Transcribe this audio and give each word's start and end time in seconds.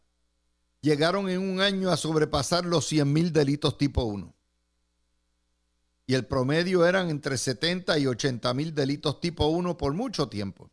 llegaron 0.82 1.30
en 1.30 1.40
un 1.40 1.60
año 1.60 1.92
a 1.92 1.98
sobrepasar 1.98 2.66
los 2.66 2.90
100.000 2.90 3.32
delitos 3.32 3.78
tipo 3.78 4.04
1. 4.06 4.34
Y 6.08 6.14
el 6.16 6.26
promedio 6.26 6.86
eran 6.86 7.10
entre 7.10 7.38
70 7.38 8.00
y 8.00 8.08
80 8.08 8.54
mil 8.54 8.74
delitos 8.74 9.22
tipo 9.22 9.48
1 9.48 9.78
por 9.78 9.94
mucho 9.94 10.28
tiempo. 10.28 10.70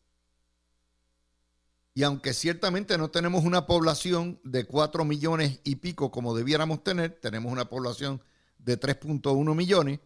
Y 1.95 2.05
aunque 2.05 2.35
ciertamente 2.35 2.97
no 2.99 3.11
tenemos 3.11 3.45
una 3.45 3.67
población 3.67 4.41
de 4.43 4.65
4 4.65 5.05
millones 5.05 5.61
y 5.65 5.77
pico 5.77 6.11
como 6.11 6.37
debiéramos 6.37 6.83
tener, 6.83 7.19
tenemos 7.21 7.53
una 7.53 7.69
población 7.69 8.23
de 8.59 8.79
3.1 8.79 9.55
millones, 9.55 10.01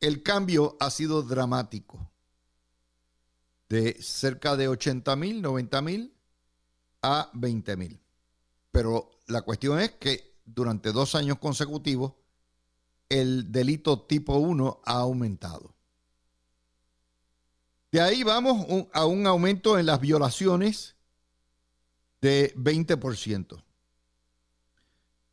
el 0.00 0.22
cambio 0.22 0.76
ha 0.80 0.90
sido 0.90 1.22
dramático. 1.22 2.11
De 3.72 3.96
cerca 4.02 4.54
de 4.54 4.68
80 4.68 5.16
mil, 5.16 5.40
90 5.40 5.80
mil 5.80 6.14
a 7.00 7.30
20 7.32 7.74
mil. 7.78 7.98
Pero 8.70 9.12
la 9.28 9.40
cuestión 9.40 9.80
es 9.80 9.92
que 9.92 10.36
durante 10.44 10.92
dos 10.92 11.14
años 11.14 11.38
consecutivos 11.38 12.12
el 13.08 13.50
delito 13.50 14.02
tipo 14.02 14.36
1 14.36 14.82
ha 14.84 14.98
aumentado. 14.98 15.74
De 17.90 18.02
ahí 18.02 18.22
vamos 18.22 18.86
a 18.92 19.06
un 19.06 19.26
aumento 19.26 19.78
en 19.78 19.86
las 19.86 20.02
violaciones 20.02 20.94
de 22.20 22.54
20% 22.56 23.64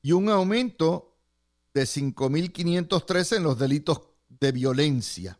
y 0.01 0.13
un 0.13 0.29
aumento 0.29 1.13
de 1.73 1.81
5.513 1.81 3.35
en 3.35 3.43
los 3.43 3.59
delitos 3.59 3.99
de 4.29 4.53
violencia, 4.53 5.37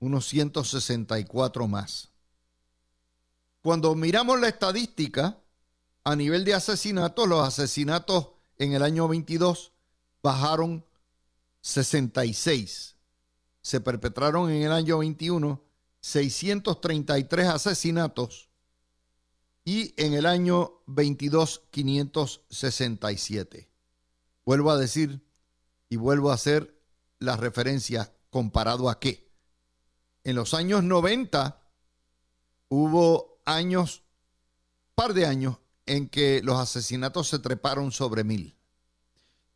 unos 0.00 0.26
164 0.26 1.68
más. 1.68 2.10
Cuando 3.62 3.94
miramos 3.94 4.40
la 4.40 4.48
estadística 4.48 5.38
a 6.02 6.16
nivel 6.16 6.44
de 6.44 6.54
asesinatos, 6.54 7.28
los 7.28 7.46
asesinatos 7.46 8.30
en 8.58 8.72
el 8.72 8.82
año 8.82 9.06
22 9.06 9.72
bajaron 10.22 10.84
66. 11.60 12.96
Se 13.60 13.80
perpetraron 13.80 14.50
en 14.50 14.62
el 14.62 14.72
año 14.72 14.98
21 14.98 15.62
633 16.00 17.46
asesinatos 17.46 18.48
y 19.64 19.92
en 20.02 20.14
el 20.14 20.24
año 20.24 20.80
22 20.86 21.62
567. 21.70 23.70
Vuelvo 24.46 24.70
a 24.70 24.78
decir 24.78 25.22
y 25.90 25.96
vuelvo 25.96 26.30
a 26.30 26.34
hacer 26.34 26.80
la 27.18 27.36
referencia 27.36 28.14
comparado 28.30 28.88
a 28.88 28.98
qué. 28.98 29.29
En 30.24 30.36
los 30.36 30.54
años 30.54 30.84
90 30.84 31.60
hubo 32.68 33.40
años, 33.44 34.02
par 34.94 35.14
de 35.14 35.26
años, 35.26 35.58
en 35.86 36.08
que 36.08 36.42
los 36.42 36.58
asesinatos 36.58 37.28
se 37.28 37.38
treparon 37.38 37.90
sobre 37.90 38.22
mil. 38.22 38.56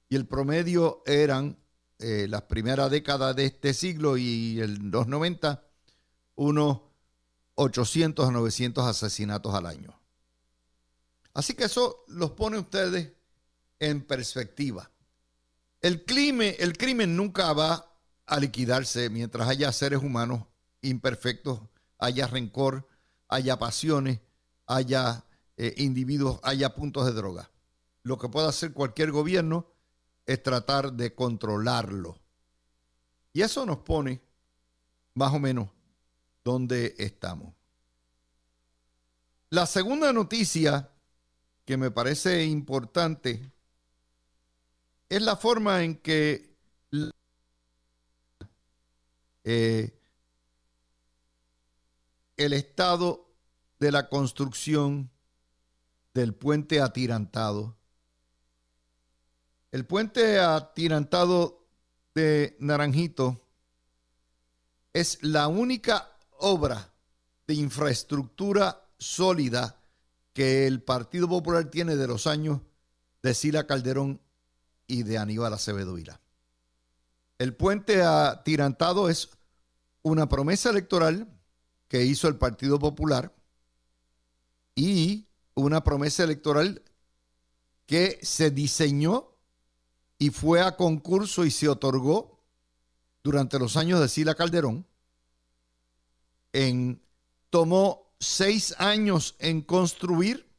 Y 0.09 0.17
el 0.17 0.27
promedio 0.27 1.03
eran 1.07 1.59
eh, 1.99 2.27
las 2.29 2.43
primeras 2.43 2.91
décadas 2.91 3.37
de 3.37 3.47
este 3.47 3.75
siglo 3.75 4.17
y 4.17 4.59
el, 4.61 4.91
los 4.91 5.07
90, 5.07 5.65
unos 6.37 6.81
800 7.57 8.29
a 8.29 8.33
900 8.33 8.85
asesinatos 8.85 9.55
al 9.55 9.67
año. 9.67 10.01
Así 11.35 11.55
que 11.55 11.65
eso 11.65 12.05
los 12.09 12.33
pone 12.33 12.59
ustedes 12.59 13.13
en 13.79 14.03
perspectiva. 14.03 14.91
El 15.81 16.05
crimen, 16.05 16.55
el 16.59 16.77
crimen 16.79 17.17
nunca 17.17 17.53
va 17.53 17.93
a 18.27 18.41
liquidarse 18.41 19.11
mientras 19.11 19.49
haya 19.49 19.71
seres 19.71 20.03
humanos 20.03 20.47
imperfectos, 20.85 21.61
haya 21.99 22.27
rencor, 22.27 22.89
haya 23.29 23.59
pasiones, 23.59 24.21
haya 24.67 25.25
eh, 25.57 25.75
individuos, 25.79 26.41
haya 26.43 26.75
puntos 26.75 27.07
de 27.07 27.13
droga. 27.13 27.51
Lo 28.03 28.19
que 28.19 28.29
puede 28.29 28.49
hacer 28.49 28.73
cualquier 28.73 29.11
gobierno 29.11 29.67
es 30.27 30.43
tratar 30.43 30.93
de 30.93 31.15
controlarlo. 31.15 32.19
Y 33.33 33.43
eso 33.43 33.67
nos 33.67 33.79
pone 33.79 34.21
más 35.15 35.33
o 35.33 35.39
menos 35.39 35.69
donde 36.45 36.95
estamos. 36.99 37.55
La 39.51 39.67
segunda 39.67 40.13
noticia 40.13 40.91
que 41.65 41.77
me 41.77 41.91
parece 41.91 42.45
importante 42.45 43.53
es 45.09 45.23
la 45.23 45.37
forma 45.37 45.83
en 45.83 45.97
que 45.97 46.55
eh, 49.45 49.91
el 52.37 52.53
estado 52.53 53.33
de 53.79 53.93
la 53.93 54.09
construcción 54.09 55.11
del 56.15 56.35
puente 56.35 56.81
atirantado 56.81 57.77
el 59.75 59.85
puente 59.87 60.39
atirantado 60.39 61.67
de 62.15 62.57
Naranjito 62.61 63.41
es 64.93 65.19
la 65.21 65.49
única 65.49 66.17
obra 66.39 66.95
de 67.49 67.55
infraestructura 67.55 68.89
sólida 68.99 69.83
que 70.33 70.69
el 70.69 70.81
Partido 70.81 71.29
Popular 71.29 71.73
tiene 71.73 71.97
de 71.97 72.07
los 72.07 72.29
años 72.29 72.61
de 73.21 73.35
Sila 73.35 73.67
Calderón 73.67 74.21
y 74.87 75.03
de 75.03 75.19
Aníbal 75.19 75.53
Acevedo 75.53 75.95
Vila. 75.95 76.21
El 77.39 77.57
puente 77.57 78.01
atirantado 78.01 79.09
es 79.09 79.31
una 80.03 80.29
promesa 80.29 80.71
electoral 80.71 81.27
que 81.95 82.05
hizo 82.05 82.27
el 82.27 82.35
Partido 82.35 82.81
Popular 82.81 83.33
y 84.75 85.29
una 85.55 85.85
promesa 85.85 86.25
electoral 86.25 86.83
que 87.87 88.19
se 88.21 88.51
diseñó 88.51 89.31
y 90.19 90.31
fue 90.31 90.61
a 90.61 90.77
concurso 90.77 91.45
y 91.45 91.53
se 91.53 91.69
otorgó 91.69 92.43
durante 93.23 93.61
los 93.61 93.77
años 93.77 94.01
de 94.01 94.09
Sila 94.09 94.35
Calderón. 94.35 94.85
Tomó 97.51 98.13
seis 98.19 98.75
años 98.79 99.37
en 99.39 99.63
construir, 99.63 100.51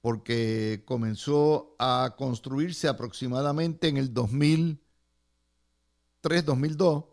porque 0.00 0.82
comenzó 0.86 1.76
a 1.78 2.14
construirse 2.16 2.88
aproximadamente 2.88 3.88
en 3.88 3.98
el 3.98 4.14
2003, 4.14 6.46
2002. 6.46 7.04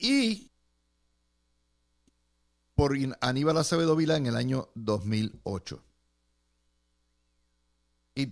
Y 0.00 0.47
por 2.78 2.96
Aníbal 3.20 3.56
Acevedo 3.56 3.96
Vila 3.96 4.16
en 4.16 4.26
el 4.26 4.36
año 4.36 4.68
2008. 4.76 5.82
Y 8.14 8.30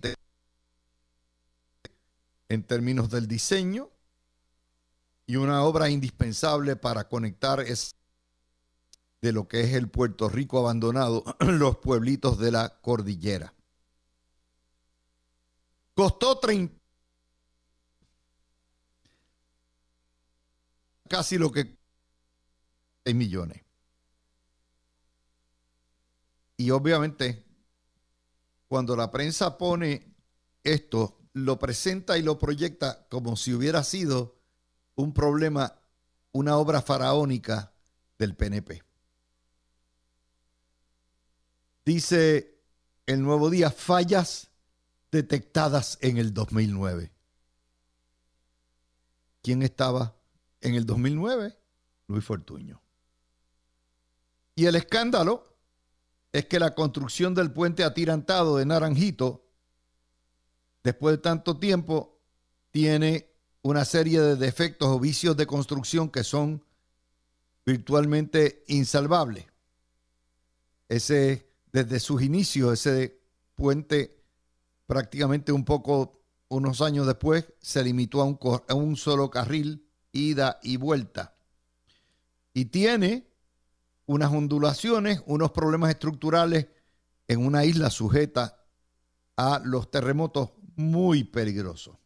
en 2.47 2.63
términos 2.63 3.09
del 3.09 3.27
diseño 3.27 3.89
y 5.25 5.35
una 5.35 5.63
obra 5.63 5.89
indispensable 5.89 6.77
para 6.77 7.09
conectar 7.09 7.59
es 7.59 7.97
de 9.21 9.33
lo 9.33 9.49
que 9.49 9.65
es 9.65 9.73
el 9.73 9.89
Puerto 9.89 10.29
Rico 10.29 10.59
abandonado, 10.59 11.25
los 11.39 11.79
pueblitos 11.79 12.39
de 12.39 12.51
la 12.51 12.79
cordillera. 12.79 13.53
Costó 15.93 16.39
30, 16.39 16.73
casi 21.09 21.37
lo 21.37 21.51
que 21.51 21.77
6 23.03 23.13
millones. 23.13 23.66
Y 26.57 26.71
obviamente 26.71 27.45
cuando 28.67 28.95
la 28.95 29.11
prensa 29.11 29.57
pone 29.57 30.13
esto, 30.63 31.19
lo 31.33 31.57
presenta 31.59 32.17
y 32.17 32.23
lo 32.23 32.37
proyecta 32.37 33.07
como 33.09 33.37
si 33.37 33.53
hubiera 33.53 33.83
sido 33.83 34.37
un 34.95 35.13
problema, 35.13 35.79
una 36.31 36.57
obra 36.57 36.81
faraónica 36.81 37.71
del 38.17 38.35
PNP. 38.35 38.83
Dice 41.85 42.59
el 43.05 43.21
nuevo 43.21 43.49
día, 43.49 43.71
fallas 43.71 44.49
detectadas 45.11 45.97
en 46.01 46.17
el 46.17 46.33
2009. 46.33 47.13
¿Quién 49.41 49.61
estaba 49.61 50.17
en 50.59 50.75
el 50.75 50.85
2009? 50.85 51.57
Luis 52.07 52.25
Fortuño. 52.25 52.81
Y 54.55 54.65
el 54.65 54.75
escándalo 54.75 55.56
es 56.31 56.45
que 56.45 56.59
la 56.59 56.75
construcción 56.75 57.33
del 57.33 57.51
puente 57.51 57.83
atirantado 57.83 58.57
de 58.57 58.65
Naranjito, 58.65 59.45
después 60.83 61.17
de 61.17 61.21
tanto 61.21 61.57
tiempo, 61.57 62.19
tiene 62.71 63.31
una 63.61 63.85
serie 63.85 64.21
de 64.21 64.35
defectos 64.35 64.87
o 64.89 64.99
vicios 64.99 65.35
de 65.35 65.47
construcción 65.47 66.09
que 66.09 66.23
son 66.23 66.63
virtualmente 67.65 68.63
insalvables. 68.67 69.45
Ese, 70.87 71.49
desde 71.71 71.99
sus 71.99 72.21
inicios, 72.21 72.73
ese 72.73 73.19
puente 73.55 74.23
prácticamente 74.85 75.51
un 75.51 75.65
poco, 75.65 76.21
unos 76.47 76.81
años 76.81 77.05
después, 77.05 77.45
se 77.61 77.83
limitó 77.83 78.21
a 78.21 78.25
un, 78.25 78.39
a 78.67 78.73
un 78.73 78.95
solo 78.95 79.29
carril, 79.29 79.85
ida 80.13 80.59
y 80.63 80.77
vuelta. 80.77 81.35
Y 82.53 82.65
tiene 82.65 83.27
unas 84.07 84.31
ondulaciones, 84.31 85.21
unos 85.27 85.51
problemas 85.51 85.91
estructurales 85.91 86.67
en 87.27 87.45
una 87.45 87.65
isla 87.65 87.91
sujeta 87.91 88.65
a 89.35 89.61
los 89.63 89.91
terremotos 89.91 90.51
muy 90.75 91.23
peligrosos. 91.23 91.97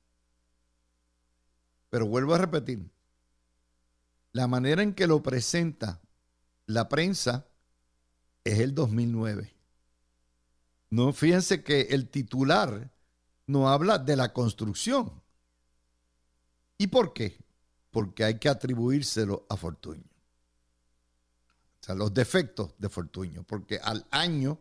Pero 1.89 2.07
vuelvo 2.07 2.33
a 2.33 2.39
repetir, 2.39 2.91
la 4.33 4.47
manera 4.47 4.81
en 4.81 4.93
que 4.93 5.07
lo 5.07 5.21
presenta 5.21 6.01
la 6.65 6.89
prensa 6.89 7.47
es 8.43 8.59
el 8.59 8.73
2009. 8.73 9.53
No 10.89 11.13
fíjense 11.13 11.63
que 11.63 11.81
el 11.81 12.09
titular 12.09 12.91
no 13.45 13.69
habla 13.69 13.97
de 13.97 14.15
la 14.15 14.33
construcción. 14.33 15.21
¿Y 16.77 16.87
por 16.87 17.13
qué? 17.13 17.37
Porque 17.91 18.23
hay 18.23 18.39
que 18.39 18.49
atribuírselo 18.49 19.45
a 19.49 19.55
Fortuño. 19.55 20.10
O 21.81 21.83
sea, 21.83 21.95
los 21.95 22.13
defectos 22.13 22.73
de 22.77 22.89
Fortuño, 22.89 23.43
porque 23.43 23.79
al 23.79 24.05
año 24.11 24.59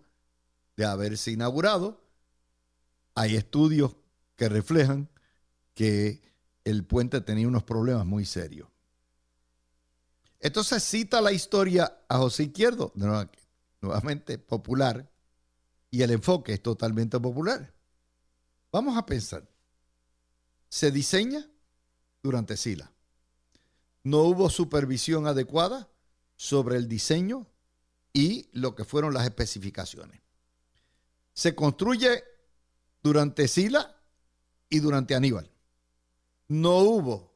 de 0.77 0.87
haberse 0.87 1.31
inaugurado, 1.31 2.03
hay 3.15 3.37
estudios 3.37 3.97
que 4.37 4.49
reflejan 4.49 5.11
que 5.75 6.23
el 6.65 6.85
puente 6.85 7.21
tenía 7.21 7.47
unos 7.47 7.65
problemas 7.65 8.07
muy 8.07 8.25
serios. 8.25 8.69
Entonces 10.39 10.83
cita 10.83 11.21
la 11.21 11.33
historia 11.33 12.01
a 12.09 12.17
José 12.17 12.45
Izquierdo, 12.45 12.93
nuevamente 13.83 14.39
popular, 14.39 15.11
y 15.91 16.01
el 16.01 16.13
enfoque 16.13 16.55
es 16.55 16.63
totalmente 16.63 17.21
popular. 17.21 17.75
Vamos 18.73 18.97
a 18.97 19.05
pensar. 19.05 19.47
Se 20.71 20.91
diseña 20.91 21.47
durante 22.23 22.57
Sila. 22.57 22.91
No 24.05 24.23
hubo 24.23 24.49
supervisión 24.49 25.27
adecuada 25.27 25.90
sobre 26.41 26.77
el 26.77 26.89
diseño 26.89 27.47
y 28.15 28.49
lo 28.53 28.75
que 28.75 28.87
fueron 28.87 29.13
las 29.13 29.27
especificaciones. 29.27 30.23
Se 31.35 31.55
construye 31.55 32.25
durante 33.03 33.47
Sila 33.47 33.95
y 34.71 34.79
durante 34.79 35.15
Aníbal. 35.15 35.51
No 36.49 36.79
hubo 36.79 37.35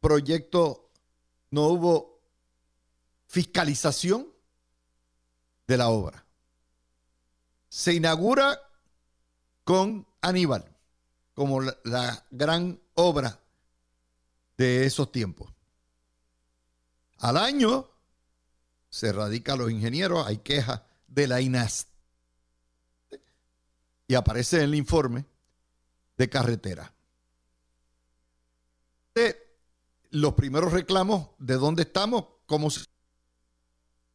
proyecto, 0.00 0.90
no 1.52 1.68
hubo 1.68 2.20
fiscalización 3.28 4.26
de 5.68 5.76
la 5.76 5.90
obra. 5.90 6.26
Se 7.68 7.94
inaugura 7.94 8.60
con 9.62 10.04
Aníbal 10.20 10.76
como 11.32 11.60
la, 11.60 11.78
la 11.84 12.26
gran 12.32 12.82
obra 12.94 13.40
de 14.56 14.84
esos 14.84 15.12
tiempos. 15.12 15.48
Al 17.18 17.36
año 17.36 17.91
se 18.92 19.10
radica 19.10 19.54
a 19.54 19.56
los 19.56 19.70
ingenieros, 19.70 20.26
hay 20.26 20.38
quejas 20.38 20.82
de 21.08 21.26
la 21.26 21.40
INAS. 21.40 21.86
Y 24.06 24.14
aparece 24.14 24.58
en 24.58 24.64
el 24.64 24.74
informe 24.74 25.24
de 26.18 26.28
carretera. 26.28 26.92
De 29.14 29.34
los 30.10 30.34
primeros 30.34 30.72
reclamos 30.74 31.30
de 31.38 31.54
dónde 31.54 31.84
estamos, 31.84 32.26
como 32.44 32.68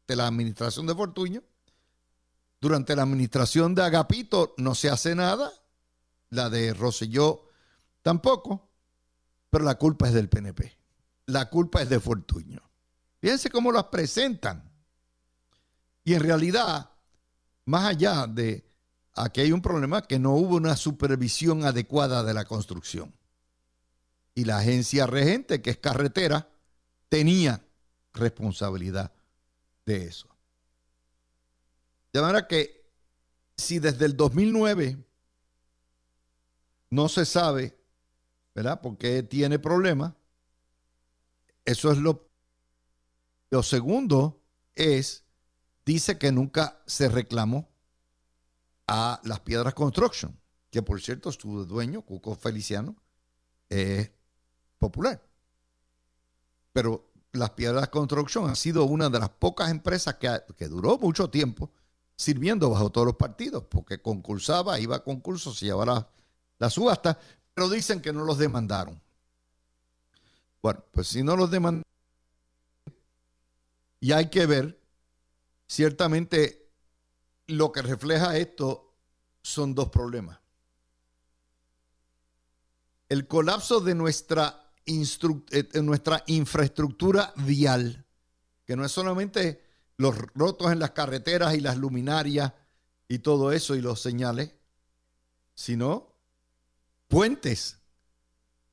de 0.08 0.16
la 0.16 0.28
administración 0.28 0.86
de 0.86 0.94
Fortuño. 0.94 1.42
Durante 2.62 2.96
la 2.96 3.02
administración 3.02 3.74
de 3.74 3.82
Agapito 3.82 4.54
no 4.58 4.76
se 4.76 4.92
hace 4.92 5.16
nada, 5.16 5.52
la 6.30 6.52
de 6.52 6.76
Roselló 6.76 7.50
tampoco, 8.04 8.70
pero 9.50 9.66
la 9.66 9.76
culpa 9.80 10.08
es 10.08 10.14
del 10.14 10.30
PNP. 10.30 10.78
La 11.26 11.50
culpa 11.50 11.82
es 11.82 11.90
de 11.90 12.00
Fortuño. 12.00 12.62
Fíjense 13.20 13.50
cómo 13.50 13.72
las 13.72 13.86
presentan. 13.86 14.67
Y 16.08 16.14
en 16.14 16.22
realidad, 16.22 16.90
más 17.66 17.84
allá 17.84 18.28
de 18.28 18.66
aquí 19.14 19.42
hay 19.42 19.52
un 19.52 19.62
problema 19.62 20.02
que 20.02 20.18
no 20.18 20.36
hubo 20.36 20.56
una 20.56 20.78
supervisión 20.78 21.66
adecuada 21.66 22.24
de 22.24 22.34
la 22.34 22.46
construcción. 22.46 23.14
Y 24.34 24.46
la 24.46 24.60
agencia 24.60 25.06
regente, 25.06 25.62
que 25.62 25.72
es 25.72 25.78
carretera, 25.80 26.50
tenía 27.10 27.62
responsabilidad 28.14 29.12
de 29.86 30.06
eso. 30.06 30.30
De 32.14 32.22
manera 32.22 32.48
que 32.48 32.90
si 33.58 33.80
desde 33.80 34.06
el 34.06 34.16
2009 34.16 35.06
no 36.90 37.10
se 37.10 37.26
sabe, 37.26 37.78
¿verdad? 38.56 38.80
Porque 38.80 39.24
tiene 39.24 39.60
problemas, 39.60 40.14
eso 41.66 41.92
es 41.92 41.98
lo... 41.98 42.30
Lo 43.50 43.62
segundo 43.62 44.42
es 44.74 45.27
dice 45.88 46.18
que 46.18 46.34
nunca 46.34 46.82
se 46.86 47.08
reclamó 47.08 47.70
a 48.88 49.22
las 49.24 49.40
Piedras 49.40 49.74
Construction, 49.74 50.38
que 50.70 50.82
por 50.82 51.02
cierto 51.02 51.32
su 51.32 51.66
dueño, 51.66 52.02
Cuco 52.02 52.36
Feliciano, 52.36 52.94
es 53.70 54.12
popular. 54.78 55.24
Pero 56.74 57.10
las 57.32 57.52
Piedras 57.52 57.88
Construction 57.88 58.50
ha 58.50 58.56
sido 58.56 58.84
una 58.84 59.10
de 59.10 59.18
las 59.18 59.30
pocas 59.30 59.72
empresas 59.72 60.16
que, 60.16 60.30
que 60.58 60.68
duró 60.68 60.98
mucho 60.98 61.30
tiempo 61.30 61.72
sirviendo 62.18 62.70
bajo 62.70 62.92
todos 62.92 63.08
los 63.08 63.16
partidos, 63.16 63.64
porque 63.70 64.02
concursaba, 64.02 64.82
iba 64.82 64.98
a 64.98 65.04
concursos, 65.06 65.58
se 65.58 65.68
llevaba 65.68 65.86
la, 65.86 66.10
la 66.60 66.70
subasta, 66.70 67.18
pero 67.54 67.70
dicen 67.70 68.02
que 68.02 68.12
no 68.12 68.26
los 68.26 68.38
demandaron. 68.38 69.02
Bueno, 70.62 70.84
pues 70.92 71.08
si 71.08 71.24
no 71.24 71.38
los 71.38 71.50
demandaron, 71.50 71.86
y 74.02 74.12
hay 74.12 74.30
que 74.30 74.46
ver 74.46 74.77
Ciertamente 75.68 76.72
lo 77.48 77.72
que 77.72 77.82
refleja 77.82 78.38
esto 78.38 78.96
son 79.42 79.76
dos 79.76 79.90
problemas. 79.90 80.40
El 83.10 83.28
colapso 83.28 83.80
de 83.80 83.96
nuestra, 83.96 84.74
eh, 84.86 85.82
nuestra 85.82 86.24
infraestructura 86.28 87.34
vial, 87.38 88.06
que 88.66 88.76
no 88.76 88.86
es 88.86 88.92
solamente 88.92 89.62
los 89.98 90.18
rotos 90.36 90.72
en 90.72 90.80
las 90.80 90.92
carreteras 90.92 91.56
y 91.56 91.62
las 91.62 91.78
luminarias 91.78 92.54
y 93.08 93.20
todo 93.20 93.52
eso 93.52 93.76
y 93.76 93.82
los 93.82 94.02
señales, 94.02 94.54
sino 95.54 96.14
puentes. 97.08 97.78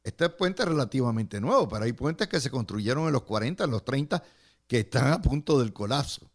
Este 0.03 0.29
puente 0.29 0.63
es 0.63 0.69
relativamente 0.69 1.41
nuevo, 1.41 1.69
pero 1.69 1.85
hay 1.85 1.93
puentes 1.93 2.29
que 2.29 2.41
se 2.41 2.51
construyeron 2.51 3.07
en 3.07 3.13
los 3.13 3.23
40, 3.23 3.65
en 3.65 3.71
los 3.71 3.85
30, 3.85 4.23
que 4.67 4.81
están 4.81 5.13
a 5.13 5.23
punto 5.23 5.59
del 5.59 5.73
colapso. 5.73 6.31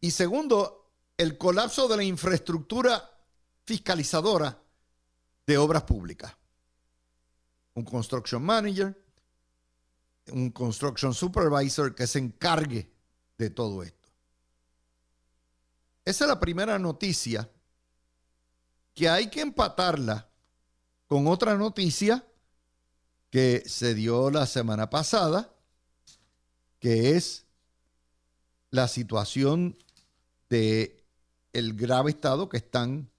Y 0.00 0.10
segundo, 0.10 0.92
el 1.16 1.36
colapso 1.36 1.88
de 1.88 1.96
la 1.96 2.04
infraestructura 2.04 3.10
fiscalizadora 3.64 4.62
de 5.46 5.58
obras 5.58 5.82
públicas. 5.82 6.34
Un 7.74 7.84
construction 7.84 8.42
manager, 8.42 8.96
un 10.32 10.50
construction 10.50 11.12
supervisor 11.14 11.94
que 11.94 12.06
se 12.06 12.18
encargue 12.18 12.90
de 13.36 13.50
todo 13.50 13.82
esto. 13.82 14.08
Esa 16.04 16.24
es 16.24 16.28
la 16.28 16.40
primera 16.40 16.78
noticia 16.78 17.50
que 18.94 19.08
hay 19.08 19.28
que 19.28 19.40
empatarla 19.40 20.28
con 21.06 21.26
otra 21.26 21.54
noticia 21.54 22.26
que 23.30 23.62
se 23.66 23.94
dio 23.94 24.30
la 24.30 24.46
semana 24.46 24.90
pasada, 24.90 25.54
que 26.78 27.16
es 27.16 27.46
la 28.70 28.88
situación 28.88 29.76
de 30.48 31.04
el 31.52 31.74
grave 31.74 32.10
estado 32.10 32.48
que 32.48 32.58
están 32.58 33.10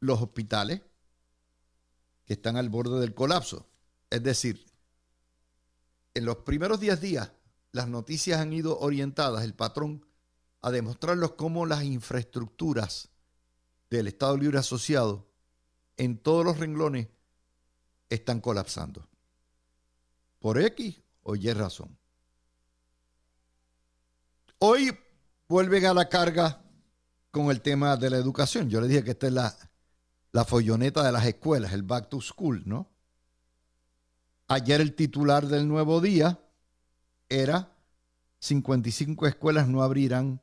los 0.00 0.20
hospitales, 0.20 0.82
que 2.24 2.34
están 2.34 2.56
al 2.56 2.68
borde 2.68 3.00
del 3.00 3.14
colapso. 3.14 3.66
Es 4.10 4.22
decir, 4.22 4.64
en 6.14 6.24
los 6.24 6.38
primeros 6.38 6.80
10 6.80 7.00
días 7.00 7.32
las 7.72 7.88
noticias 7.88 8.40
han 8.40 8.52
ido 8.52 8.78
orientadas, 8.78 9.44
el 9.44 9.54
patrón, 9.54 10.04
a 10.60 10.70
demostrarlos 10.70 11.32
cómo 11.32 11.66
las 11.66 11.84
infraestructuras 11.84 13.10
del 13.90 14.08
Estado 14.08 14.36
Libre 14.36 14.58
Asociado 14.58 15.28
en 15.96 16.18
todos 16.18 16.44
los 16.44 16.58
renglones 16.58 17.08
están 18.08 18.40
colapsando. 18.40 19.08
Por 20.38 20.60
X 20.60 21.00
o 21.22 21.36
Y 21.36 21.52
razón. 21.52 21.96
Hoy 24.58 24.96
vuelven 25.46 25.86
a 25.86 25.94
la 25.94 26.08
carga 26.08 26.64
con 27.30 27.50
el 27.50 27.60
tema 27.60 27.96
de 27.96 28.10
la 28.10 28.16
educación. 28.16 28.68
Yo 28.68 28.80
le 28.80 28.88
dije 28.88 29.04
que 29.04 29.12
esta 29.12 29.26
es 29.26 29.32
la, 29.32 29.54
la 30.32 30.44
folloneta 30.44 31.02
de 31.02 31.12
las 31.12 31.26
escuelas, 31.26 31.72
el 31.72 31.82
back 31.82 32.08
to 32.08 32.20
school, 32.20 32.62
¿no? 32.66 32.88
Ayer 34.48 34.80
el 34.80 34.94
titular 34.94 35.46
del 35.46 35.68
Nuevo 35.68 36.00
Día 36.00 36.40
era 37.28 37.72
55 38.40 39.26
escuelas 39.26 39.68
no 39.68 39.82
abrirán 39.82 40.40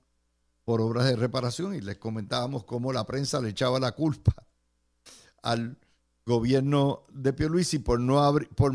por 0.64 0.82
obras 0.82 1.06
de 1.06 1.16
reparación 1.16 1.76
y 1.76 1.82
les 1.82 1.98
comentábamos 1.98 2.66
cómo 2.66 2.92
la 2.92 3.06
prensa 3.06 3.40
le 3.40 3.50
echaba 3.50 3.80
la 3.80 3.94
culpa 3.94 4.34
al 5.42 5.78
gobierno 6.26 7.06
de 7.12 7.34
Pierluisi 7.34 7.80
por 7.80 8.00
no 8.00 8.20
abrir, 8.20 8.50
por, 8.50 8.74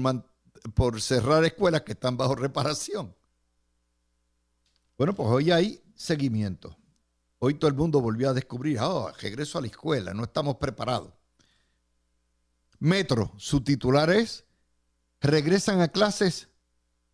por 0.74 1.00
cerrar 1.00 1.44
escuelas 1.44 1.82
que 1.82 1.92
están 1.92 2.16
bajo 2.16 2.36
reparación. 2.36 3.14
Bueno, 4.96 5.14
pues 5.14 5.28
hoy 5.28 5.50
hay 5.50 5.82
seguimiento. 5.94 6.76
Hoy 7.42 7.54
todo 7.54 7.68
el 7.68 7.76
mundo 7.76 8.02
volvió 8.02 8.28
a 8.28 8.34
descubrir, 8.34 8.78
oh, 8.80 9.10
regreso 9.18 9.56
a 9.56 9.62
la 9.62 9.66
escuela, 9.68 10.12
no 10.12 10.24
estamos 10.24 10.56
preparados. 10.56 11.14
Metro, 12.78 13.32
su 13.38 13.62
titular 13.62 14.10
es, 14.10 14.44
regresan 15.22 15.80
a 15.80 15.88
clases 15.88 16.48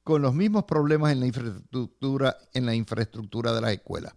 con 0.03 0.23
los 0.23 0.35
mismos 0.35 0.65
problemas 0.65 1.13
en 1.13 1.21
la 1.21 1.27
infraestructura, 1.27 2.37
en 2.53 2.67
la 2.67 2.75
infraestructura 2.75 3.53
de 3.53 3.61
las 3.61 3.73
escuelas. 3.73 4.15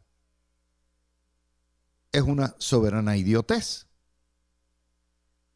Es 2.12 2.24
una 2.24 2.56
soberana 2.58 3.16
idiotez. 3.16 3.86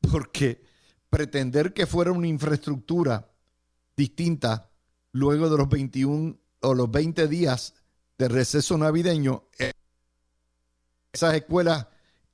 Porque 0.01 0.63
pretender 1.09 1.73
que 1.73 1.87
fuera 1.87 2.11
una 2.11 2.27
infraestructura 2.27 3.27
distinta 3.95 4.69
luego 5.13 5.49
de 5.49 5.57
los 5.57 5.69
21 5.69 6.37
o 6.61 6.73
los 6.75 6.91
20 6.91 7.27
días 7.27 7.73
de 8.17 8.27
receso 8.27 8.77
navideño, 8.77 9.49
eh, 9.57 9.73
esas 11.13 11.35
escuelas 11.35 11.87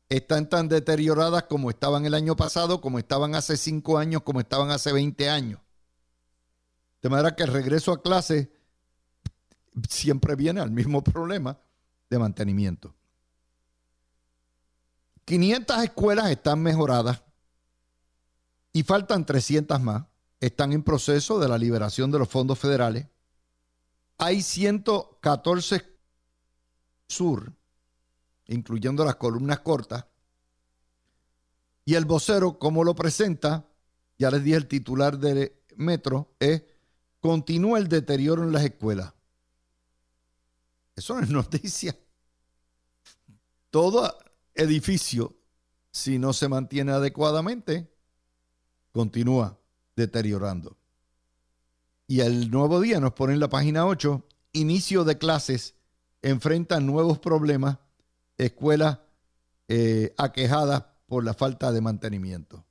están 0.07 0.49
tan 0.49 0.69
deterioradas 0.69 1.43
como 1.43 1.69
estaban 1.69 2.05
el 2.05 2.15
año 2.15 2.35
pasado, 2.35 2.81
como 2.81 2.97
estaban 2.97 3.35
hace 3.35 3.57
5 3.57 3.97
años, 3.97 4.23
como 4.23 4.39
estaban 4.39 4.71
hace 4.71 4.91
20 4.91 5.29
años. 5.29 5.59
De 7.01 7.09
manera 7.09 7.35
que 7.35 7.43
el 7.43 7.53
regreso 7.53 7.91
a 7.91 8.01
clase 8.01 8.51
siempre 9.87 10.35
viene 10.35 10.61
al 10.61 10.71
mismo 10.71 11.03
problema 11.03 11.59
de 12.09 12.17
mantenimiento. 12.17 12.95
500 15.25 15.83
escuelas 15.83 16.31
están 16.31 16.59
mejoradas 16.61 17.21
y 18.73 18.83
faltan 18.83 19.25
300 19.25 19.79
más. 19.81 20.05
Están 20.39 20.71
en 20.71 20.83
proceso 20.83 21.37
de 21.37 21.49
la 21.49 21.57
liberación 21.57 22.11
de 22.11 22.19
los 22.19 22.29
fondos 22.29 22.57
federales. 22.57 23.05
Hay 24.17 24.41
114 24.41 25.85
sur, 27.07 27.53
incluyendo 28.49 29.05
las 29.05 29.15
columnas 29.15 29.59
cortas. 29.59 30.05
Y 31.85 31.95
el 31.95 32.05
vocero, 32.05 32.59
como 32.59 32.83
lo 32.83 32.95
presenta, 32.95 33.65
ya 34.17 34.29
les 34.29 34.43
dije 34.43 34.57
el 34.57 34.67
titular 34.67 35.17
de 35.17 35.55
Metro, 35.75 36.33
es 36.39 36.63
continúa 37.19 37.79
el 37.79 37.87
deterioro 37.87 38.43
en 38.43 38.51
las 38.51 38.63
escuelas. 38.63 39.13
Eso 40.95 41.15
no 41.15 41.21
es 41.21 41.29
noticia. 41.29 41.97
Todo 43.69 44.17
edificio, 44.55 45.35
si 45.91 46.19
no 46.19 46.33
se 46.33 46.47
mantiene 46.47 46.91
adecuadamente, 46.91 47.89
continúa 48.91 49.57
deteriorando. 49.95 50.75
Y 52.07 52.21
el 52.21 52.49
nuevo 52.49 52.81
día 52.81 52.99
nos 52.99 53.13
pone 53.13 53.33
en 53.33 53.39
la 53.39 53.49
página 53.49 53.85
8, 53.85 54.25
inicio 54.53 55.03
de 55.03 55.17
clases, 55.17 55.75
enfrentan 56.21 56.85
nuevos 56.85 57.19
problemas, 57.19 57.77
escuelas 58.39 58.99
eh, 59.67 60.13
aquejadas 60.17 60.85
por 61.05 61.23
la 61.23 61.33
falta 61.33 61.71
de 61.71 61.81
mantenimiento. 61.81 62.65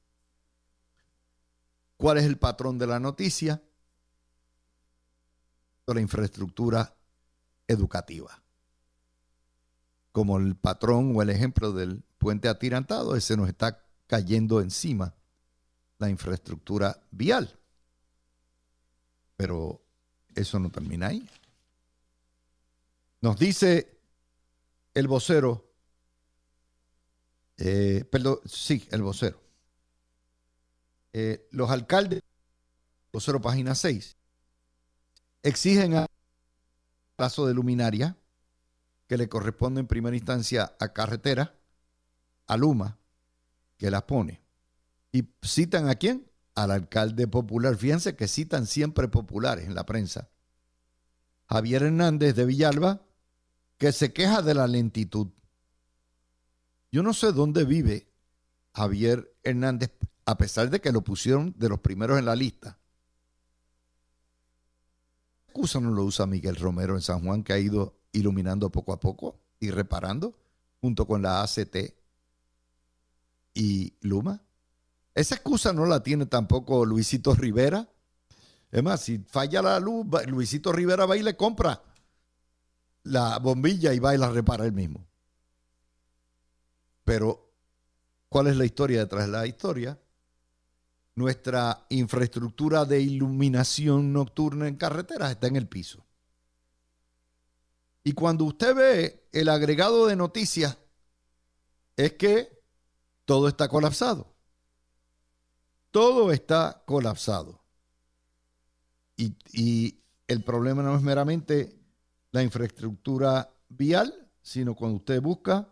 ¿Cuál 1.97 2.19
es 2.19 2.25
el 2.25 2.39
patrón 2.39 2.79
de 2.79 2.87
la 2.87 2.99
noticia? 2.99 3.63
La 5.87 6.01
infraestructura 6.01 6.95
educativa. 7.67 8.43
Como 10.13 10.39
el 10.39 10.57
patrón 10.57 11.15
o 11.15 11.23
el 11.23 11.31
ejemplo 11.31 11.73
del 11.73 12.03
puente 12.19 12.49
atirantado, 12.49 13.17
ese 13.17 13.37
nos 13.37 13.49
está 13.49 13.85
cayendo 14.07 14.61
encima 14.61 15.15
la 15.99 16.09
infraestructura 16.09 17.01
vial. 17.11 17.59
Pero 19.37 19.81
eso 20.35 20.59
no 20.59 20.71
termina 20.71 21.09
ahí. 21.09 21.29
Nos 23.21 23.39
dice 23.39 23.98
el 24.99 25.07
vocero, 25.07 25.71
eh, 27.57 28.05
perdón, 28.11 28.41
sí, 28.47 28.89
el 28.91 29.01
vocero. 29.01 29.41
Eh, 31.13 31.47
los 31.53 31.71
alcaldes, 31.71 32.23
vocero 33.13 33.41
página 33.41 33.77
6, 33.77 34.17
exigen 35.45 35.95
a 35.95 36.07
plazo 37.15 37.47
de 37.47 37.55
luminaria 37.55 38.17
que 39.07 39.17
le 39.17 39.29
corresponde 39.29 39.81
en 39.81 39.87
primera 39.87 40.17
instancia 40.17 40.75
a 40.81 40.93
carretera, 40.93 41.55
a 42.49 42.57
Luma, 42.57 42.99
que 43.77 43.93
la 43.93 44.05
pone. 44.05 44.43
¿Y 45.13 45.29
citan 45.43 45.89
a 45.89 45.95
quién? 45.95 46.29
Al 46.57 46.73
alcalde 46.73 47.29
popular. 47.29 47.77
Fíjense 47.77 48.17
que 48.17 48.27
citan 48.27 48.67
siempre 48.67 49.07
populares 49.07 49.67
en 49.67 49.77
la 49.77 49.87
prensa. 49.87 50.29
Javier 51.49 51.85
Hernández 51.85 52.35
de 52.35 52.45
Villalba, 52.45 53.08
que 53.79 53.93
se 53.93 54.13
queja 54.13 54.43
de 54.43 54.55
la 54.55 54.67
lentitud. 54.67 55.29
Yo 56.91 57.03
no 57.03 57.15
sé 57.15 57.33
dónde 57.33 57.65
vive 57.65 58.09
Javier 58.75 59.35
Hernández, 59.43 59.93
a 60.27 60.37
pesar 60.37 60.69
de 60.69 60.81
que 60.81 60.93
lo 60.93 61.03
pusieron 61.03 61.55
de 61.57 61.69
los 61.69 61.81
primeros 61.81 62.19
en 62.19 62.27
la 62.27 62.37
lista. 62.37 62.79
¿Qué 65.47 65.53
excusa 65.53 65.81
no 65.81 65.91
lo 65.91 66.05
usa 66.05 66.27
Miguel 66.27 66.57
Romero 66.57 66.95
en 66.95 67.03
San 67.03 67.25
Juan, 67.25 67.43
que 67.43 67.53
ha 67.53 67.59
ido 67.59 67.97
iluminando 68.13 68.71
poco 68.71 68.93
a 68.93 69.01
poco 69.01 69.41
y 69.61 69.71
reparando, 69.71 70.37
junto 70.81 71.07
con 71.07 71.23
la 71.23 71.43
ACT 71.43 71.95
y 73.55 73.95
Luma? 74.01 74.43
Esa 75.15 75.37
excusa 75.37 75.73
no 75.73 75.87
la 75.87 76.03
tiene 76.03 76.27
tampoco 76.27 76.85
Luisito 76.85 77.35
Rivera. 77.35 77.89
Es 78.71 78.83
más, 78.83 79.03
si 79.03 79.19
falla 79.19 79.63
la 79.63 79.81
luz, 79.81 80.07
Luisito 80.27 80.73
Rivera 80.73 81.07
va 81.07 81.17
y 81.17 81.23
le 81.23 81.37
compra 81.37 81.83
la 83.09 83.39
bombilla 83.39 83.93
y 83.93 83.99
va 83.99 84.15
y 84.15 84.19
la 84.19 84.31
repara 84.31 84.65
él 84.65 84.73
mismo. 84.73 85.07
Pero, 87.05 87.53
¿cuál 88.29 88.49
es 88.49 88.57
la 88.57 88.65
historia 88.65 89.01
detrás 89.01 89.27
de 89.27 89.33
la 89.33 89.47
historia? 89.47 89.99
Nuestra 91.15 91.87
infraestructura 91.89 92.85
de 92.85 93.01
iluminación 93.01 94.13
nocturna 94.13 94.69
en 94.69 94.77
carreteras 94.77 95.31
está 95.31 95.47
en 95.47 95.57
el 95.57 95.67
piso. 95.67 96.05
Y 98.05 98.13
cuando 98.13 98.45
usted 98.45 98.75
ve 98.75 99.29
el 99.33 99.49
agregado 99.49 100.07
de 100.07 100.17
noticias, 100.17 100.79
es 101.97 102.13
que 102.15 102.63
todo 103.25 103.49
está 103.49 103.69
colapsado. 103.69 104.35
Todo 105.91 106.33
está 106.33 106.83
colapsado. 106.87 107.61
Y, 109.17 109.99
el 110.29 110.45
problema 110.45 110.83
no 110.83 110.95
es 110.95 111.03
meramente 111.03 111.78
la 112.31 112.43
infraestructura 112.43 113.51
vial, 113.69 114.29
sino 114.43 114.75
cuando 114.75 114.99
usted 114.99 115.21
busca 115.21 115.69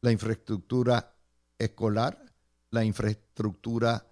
la 0.00 0.12
infraestructura 0.12 1.14
escolar, 1.58 2.32
la 2.70 2.84
infraestructura 2.84 4.06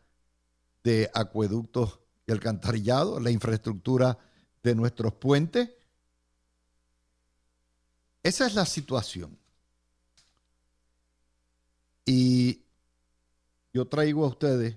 de 0.84 1.10
acueductos 1.14 1.98
y 2.26 2.32
alcantarillado, 2.32 3.20
la 3.20 3.30
infraestructura 3.30 4.18
de 4.62 4.74
nuestros 4.74 5.14
puentes. 5.14 5.70
Esa 8.22 8.46
es 8.46 8.54
la 8.54 8.66
situación. 8.66 9.38
Y 12.04 12.62
yo 13.72 13.86
traigo 13.86 14.24
a 14.24 14.28
ustedes 14.28 14.76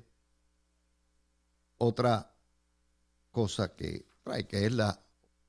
otra 1.78 2.34
cosa 3.32 3.76
que, 3.76 4.06
que 4.48 4.66
es 4.66 4.72
la, 4.72 5.00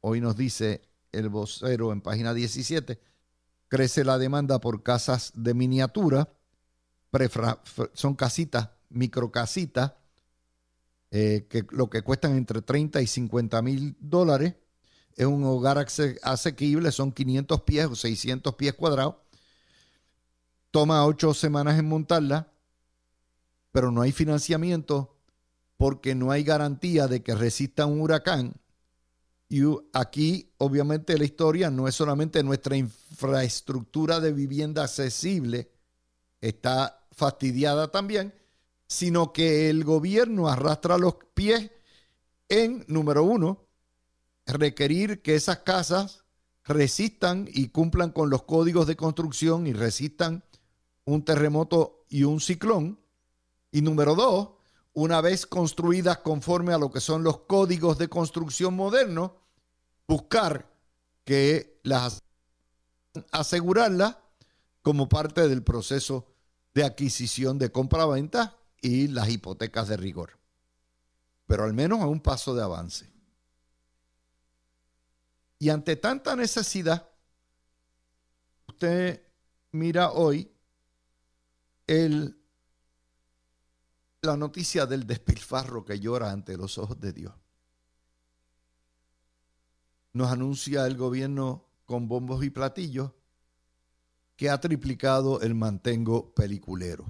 hoy 0.00 0.20
nos 0.20 0.36
dice 0.36 0.82
el 1.14 1.28
vocero 1.28 1.92
en 1.92 2.00
página 2.00 2.35
17, 2.35 3.00
crece 3.68 4.04
la 4.04 4.18
demanda 4.18 4.61
por 4.61 4.83
casas 4.83 5.33
de 5.35 5.54
miniatura, 5.54 6.28
son 7.92 8.14
casitas, 8.14 8.71
microcasitas, 8.90 9.92
eh, 11.11 11.47
que 11.49 11.64
lo 11.71 11.88
que 11.88 12.02
cuestan 12.02 12.37
entre 12.37 12.61
30 12.61 13.00
y 13.00 13.06
50 13.06 13.62
mil 13.62 13.97
dólares. 14.00 14.54
Es 15.14 15.26
un 15.26 15.44
hogar 15.44 15.78
asequible, 16.23 16.90
son 16.90 17.12
500 17.12 17.62
pies 17.62 17.87
o 17.87 17.94
600 17.94 18.54
pies 18.56 18.75
cuadrados. 18.75 19.14
Toma 20.73 21.06
ocho 21.06 21.33
semanas 21.35 21.78
en 21.78 21.88
montarla, 21.88 22.49
pero 23.71 23.92
no 23.92 24.02
hay 24.02 24.11
financiamiento 24.11 25.16
porque 25.76 26.16
no 26.16 26.33
hay 26.33 26.42
garantía 26.42 27.06
de 27.06 27.23
que 27.23 27.37
resista 27.37 27.87
un 27.87 28.00
huracán. 28.00 28.54
Y 29.48 29.62
aquí, 29.92 30.50
obviamente, 30.58 31.18
la 31.18 31.24
historia 31.24 31.70
no 31.70 31.86
es 31.86 31.94
solamente 31.94 32.42
nuestra 32.42 32.76
infraestructura 32.76 34.20
de 34.20 34.32
vivienda 34.32 34.84
accesible, 34.84 35.70
está 36.40 37.06
fastidiada 37.12 37.90
también, 37.90 38.34
sino 38.86 39.32
que 39.32 39.70
el 39.70 39.84
gobierno 39.84 40.48
arrastra 40.48 40.98
los 40.98 41.16
pies 41.34 41.70
en, 42.48 42.84
número 42.88 43.24
uno, 43.24 43.66
requerir 44.46 45.22
que 45.22 45.34
esas 45.34 45.58
casas 45.58 46.24
resistan 46.64 47.48
y 47.52 47.68
cumplan 47.68 48.10
con 48.10 48.30
los 48.30 48.42
códigos 48.42 48.86
de 48.86 48.96
construcción 48.96 49.66
y 49.66 49.72
resistan 49.72 50.44
un 51.04 51.24
terremoto 51.24 52.04
y 52.08 52.24
un 52.24 52.40
ciclón. 52.40 52.98
Y 53.70 53.82
número 53.82 54.14
dos, 54.14 54.50
una 54.94 55.20
vez 55.20 55.46
construidas 55.46 56.18
conforme 56.18 56.72
a 56.72 56.78
lo 56.78 56.90
que 56.90 57.00
son 57.00 57.24
los 57.24 57.40
códigos 57.40 57.98
de 57.98 58.08
construcción 58.08 58.74
modernos, 58.74 59.32
buscar 60.06 60.70
que 61.24 61.80
las 61.82 62.22
asegurarlas 63.30 64.16
como 64.82 65.08
parte 65.08 65.48
del 65.48 65.62
proceso 65.62 66.26
de 66.74 66.84
adquisición 66.84 67.58
de 67.58 67.70
compra-venta 67.70 68.56
y 68.80 69.08
las 69.08 69.28
hipotecas 69.28 69.88
de 69.88 69.96
rigor. 69.96 70.38
Pero 71.46 71.64
al 71.64 71.72
menos 71.72 72.00
a 72.00 72.06
un 72.06 72.20
paso 72.20 72.54
de 72.54 72.62
avance. 72.62 73.12
Y 75.58 75.70
ante 75.70 75.96
tanta 75.96 76.36
necesidad, 76.36 77.08
usted 78.66 79.22
mira 79.72 80.10
hoy 80.10 80.52
el, 81.86 82.38
la 84.24 84.36
noticia 84.36 84.86
del 84.86 85.06
despilfarro 85.06 85.84
que 85.84 86.00
llora 86.00 86.30
ante 86.30 86.56
los 86.56 86.78
ojos 86.78 87.00
de 87.00 87.12
Dios. 87.12 87.34
Nos 90.12 90.30
anuncia 90.30 90.86
el 90.86 90.96
gobierno 90.96 91.66
con 91.84 92.08
bombos 92.08 92.44
y 92.44 92.50
platillos 92.50 93.12
que 94.36 94.50
ha 94.50 94.60
triplicado 94.60 95.40
el 95.40 95.54
mantengo 95.54 96.34
peliculero. 96.34 97.04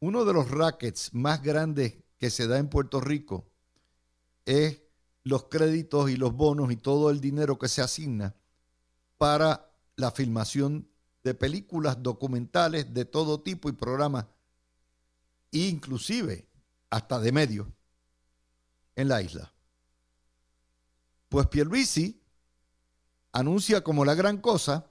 Uno 0.00 0.24
de 0.24 0.32
los 0.32 0.50
rackets 0.50 1.12
más 1.14 1.42
grandes 1.42 1.98
que 2.18 2.30
se 2.30 2.46
da 2.46 2.58
en 2.58 2.68
Puerto 2.68 3.00
Rico 3.00 3.46
es 4.44 4.82
los 5.24 5.44
créditos 5.44 6.10
y 6.10 6.16
los 6.16 6.34
bonos 6.34 6.72
y 6.72 6.76
todo 6.76 7.10
el 7.10 7.20
dinero 7.20 7.58
que 7.58 7.68
se 7.68 7.82
asigna 7.82 8.34
para 9.18 9.70
la 9.96 10.10
filmación 10.10 10.88
de 11.22 11.34
películas 11.34 12.02
documentales 12.02 12.92
de 12.92 13.04
todo 13.04 13.40
tipo 13.42 13.68
y 13.68 13.72
programas, 13.72 14.26
inclusive 15.52 16.48
hasta 16.90 17.20
de 17.20 17.32
medios, 17.32 17.68
en 18.96 19.08
la 19.08 19.22
isla. 19.22 19.52
Pues 21.28 21.46
Pierluisi 21.46 22.20
anuncia 23.32 23.82
como 23.82 24.04
la 24.04 24.14
gran 24.14 24.38
cosa 24.38 24.86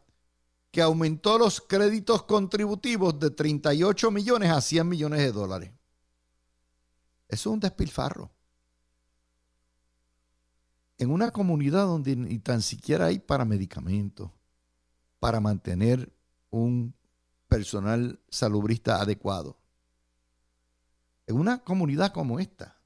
que 0.71 0.81
aumentó 0.81 1.37
los 1.37 1.61
créditos 1.61 2.23
contributivos 2.23 3.19
de 3.19 3.29
38 3.29 4.09
millones 4.09 4.49
a 4.49 4.61
100 4.61 4.87
millones 4.87 5.19
de 5.19 5.31
dólares. 5.31 5.71
Eso 7.27 7.49
es 7.49 7.53
un 7.53 7.59
despilfarro. 7.59 8.31
En 10.97 11.11
una 11.11 11.31
comunidad 11.31 11.85
donde 11.85 12.15
ni 12.15 12.39
tan 12.39 12.61
siquiera 12.61 13.07
hay 13.07 13.19
para 13.19 13.43
medicamentos, 13.43 14.31
para 15.19 15.39
mantener 15.39 16.11
un 16.49 16.95
personal 17.47 18.19
salubrista 18.29 19.01
adecuado. 19.01 19.60
Una 21.31 21.63
comunidad 21.63 22.11
como 22.11 22.39
esta, 22.39 22.77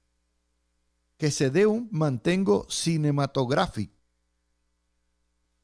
que 1.17 1.31
se 1.31 1.49
dé 1.49 1.65
un 1.65 1.88
mantengo 1.91 2.67
cinematográfico, 2.69 3.93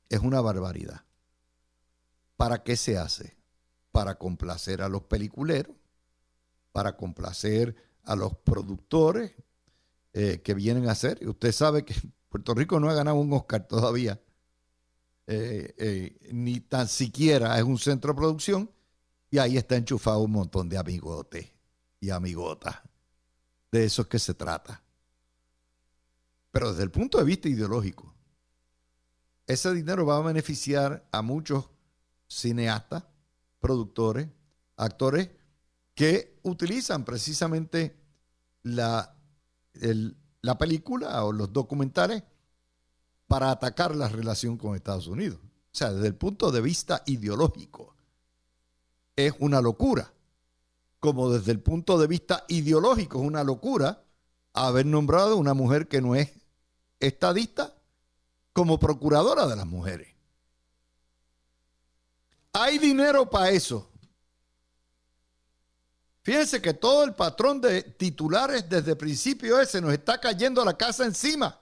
es 0.10 0.20
una 0.20 0.41
barbaridad. 0.41 1.04
¿Para 2.38 2.63
qué 2.63 2.76
se 2.76 2.98
hace? 2.98 3.38
Para 3.91 4.17
complacer 4.17 4.82
a 4.82 4.89
los 4.89 5.04
peliculeros, 5.04 5.76
para 6.72 6.98
complacer 6.98 7.76
a 8.04 8.15
los 8.15 8.36
productores 8.38 9.34
eh, 10.13 10.41
que 10.44 10.54
vienen 10.54 10.88
a 10.88 10.94
hacer. 10.94 11.28
Usted 11.28 11.52
sabe 11.52 11.86
que 11.86 11.96
Puerto 12.30 12.54
Rico 12.54 12.80
no 12.80 12.89
ha 12.89 12.94
ganado 12.94 13.17
un 13.17 13.32
Oscar 13.34 13.67
todavía, 13.67 14.22
eh, 15.28 15.74
eh, 15.78 16.30
ni 16.32 16.60
tan 16.62 16.88
siquiera 16.88 17.58
es 17.58 17.63
un 17.63 17.78
centro 17.78 18.13
de 18.13 18.17
producción, 18.17 18.72
y 19.30 19.38
ahí 19.38 19.58
está 19.58 19.76
enchufado 19.76 20.20
un 20.20 20.32
montón 20.32 20.67
de 20.67 20.78
amigotes 20.78 21.52
y 22.02 22.10
amigotas. 22.10 22.82
De 23.72 23.86
eso 23.86 24.02
es 24.02 24.08
que 24.10 24.20
se 24.20 24.34
trata. 24.34 24.84
Pero 26.52 26.72
desde 26.72 26.84
el 26.84 26.92
punto 26.92 27.18
de 27.18 27.24
vista 27.24 27.48
ideológico, 27.48 28.14
ese 29.48 29.74
dinero 29.74 30.06
va 30.06 30.18
a 30.18 30.22
beneficiar 30.22 31.08
a 31.12 31.22
muchos 31.22 31.70
cineastas, 32.28 33.06
productores, 33.60 34.28
actores 34.76 35.30
que 35.94 36.40
utilizan 36.44 37.06
precisamente 37.06 37.96
la, 38.64 39.16
la 40.42 40.58
película 40.58 41.24
o 41.24 41.32
los 41.32 41.54
documentales 41.54 42.24
para 43.28 43.52
atacar 43.52 43.96
la 43.96 44.10
relación 44.10 44.58
con 44.58 44.76
Estados 44.76 45.08
Unidos. 45.08 45.40
O 45.44 45.78
sea, 45.78 45.94
desde 45.94 46.08
el 46.08 46.16
punto 46.16 46.52
de 46.52 46.60
vista 46.60 47.04
ideológico, 47.06 47.96
es 49.16 49.34
una 49.40 49.62
locura. 49.62 50.14
Como 51.02 51.30
desde 51.32 51.52
el 51.52 51.60
punto 51.60 52.00
de 52.00 52.08
vista 52.08 52.46
ideológico 52.48 53.20
es 53.20 53.28
una 53.28 53.44
locura 53.44 54.06
haber 54.54 54.86
nombrado 54.86 55.34
a 55.34 55.36
una 55.36 55.54
mujer 55.54 55.90
que 55.90 56.00
no 56.00 56.16
es 56.16 56.32
estadista 57.00 57.76
como 58.54 58.80
procuradora 58.80 59.48
de 59.48 59.56
las 59.58 59.66
mujeres. 59.66 60.08
Hay 62.54 62.78
dinero 62.78 63.30
para 63.30 63.50
eso. 63.50 63.90
Fíjense 66.24 66.62
que 66.62 66.76
todo 66.76 67.04
el 67.04 67.16
patrón 67.16 67.60
de 67.62 67.82
titulares 67.82 68.70
desde 68.70 68.92
el 68.92 68.98
principio 68.98 69.60
ese 69.60 69.82
nos 69.82 69.94
está 69.94 70.20
cayendo 70.20 70.64
la 70.64 70.78
casa 70.78 71.06
encima. 71.06 71.60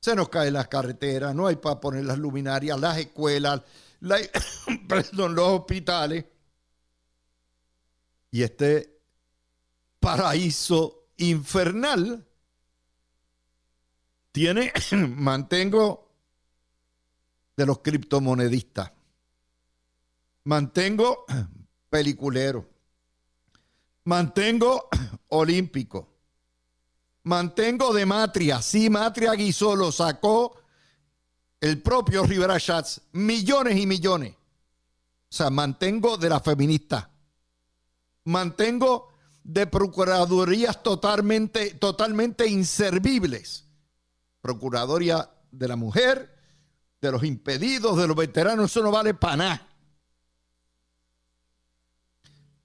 Se 0.00 0.14
nos 0.14 0.30
caen 0.30 0.54
las 0.54 0.68
carreteras, 0.68 1.34
no 1.34 1.46
hay 1.46 1.56
para 1.56 1.80
poner 1.80 2.04
las 2.04 2.16
luminarias, 2.16 2.80
las 2.80 2.96
escuelas, 2.96 3.60
los 4.00 5.38
hospitales. 5.38 6.24
Y 8.30 8.42
este 8.42 9.00
paraíso 10.00 11.08
infernal 11.16 12.26
tiene, 14.32 14.72
mantengo 15.16 16.08
de 17.56 17.66
los 17.66 17.80
criptomonedistas. 17.80 18.92
Mantengo 20.44 21.24
peliculero, 21.90 22.68
mantengo 24.04 24.88
olímpico, 25.28 26.08
mantengo 27.24 27.92
de 27.92 28.06
Matria, 28.06 28.62
sí, 28.62 28.88
Matria 28.88 29.32
Guisó 29.32 29.74
lo 29.74 29.90
sacó 29.90 30.56
el 31.60 31.82
propio 31.82 32.24
Rivera 32.24 32.58
Schatz, 32.58 33.00
millones 33.12 33.76
y 33.76 33.86
millones. 33.86 34.32
O 34.32 35.34
sea, 35.34 35.50
mantengo 35.50 36.16
de 36.16 36.28
la 36.28 36.40
feminista, 36.40 37.10
mantengo 38.28 39.08
de 39.42 39.66
procuradurías 39.66 40.82
totalmente, 40.82 41.74
totalmente 41.74 42.46
inservibles. 42.46 43.64
Procuraduría 44.42 45.30
de 45.50 45.68
la 45.68 45.76
mujer, 45.76 46.36
de 47.00 47.10
los 47.10 47.24
impedidos, 47.24 47.96
de 47.96 48.06
los 48.06 48.14
veteranos, 48.14 48.70
eso 48.70 48.82
no 48.82 48.90
vale 48.90 49.14
para 49.14 49.36
nada. 49.36 49.68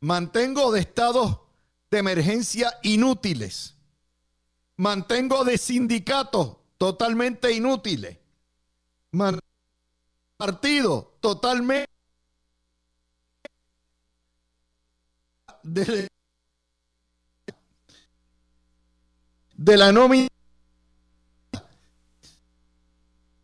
Mantengo 0.02 0.73
de 0.73 0.82
estados 0.82 1.39
de 1.89 1.99
emergencia 1.99 2.78
inútiles. 2.84 3.76
Mantengo 4.76 5.45
de 5.45 5.58
sindicatos 5.58 6.58
totalmente 6.78 7.54
inútiles. 7.54 8.17
partido 10.36 11.15
totalmente 11.21 11.93
de, 15.63 16.08
la 19.58 19.91
nómina 19.91 20.28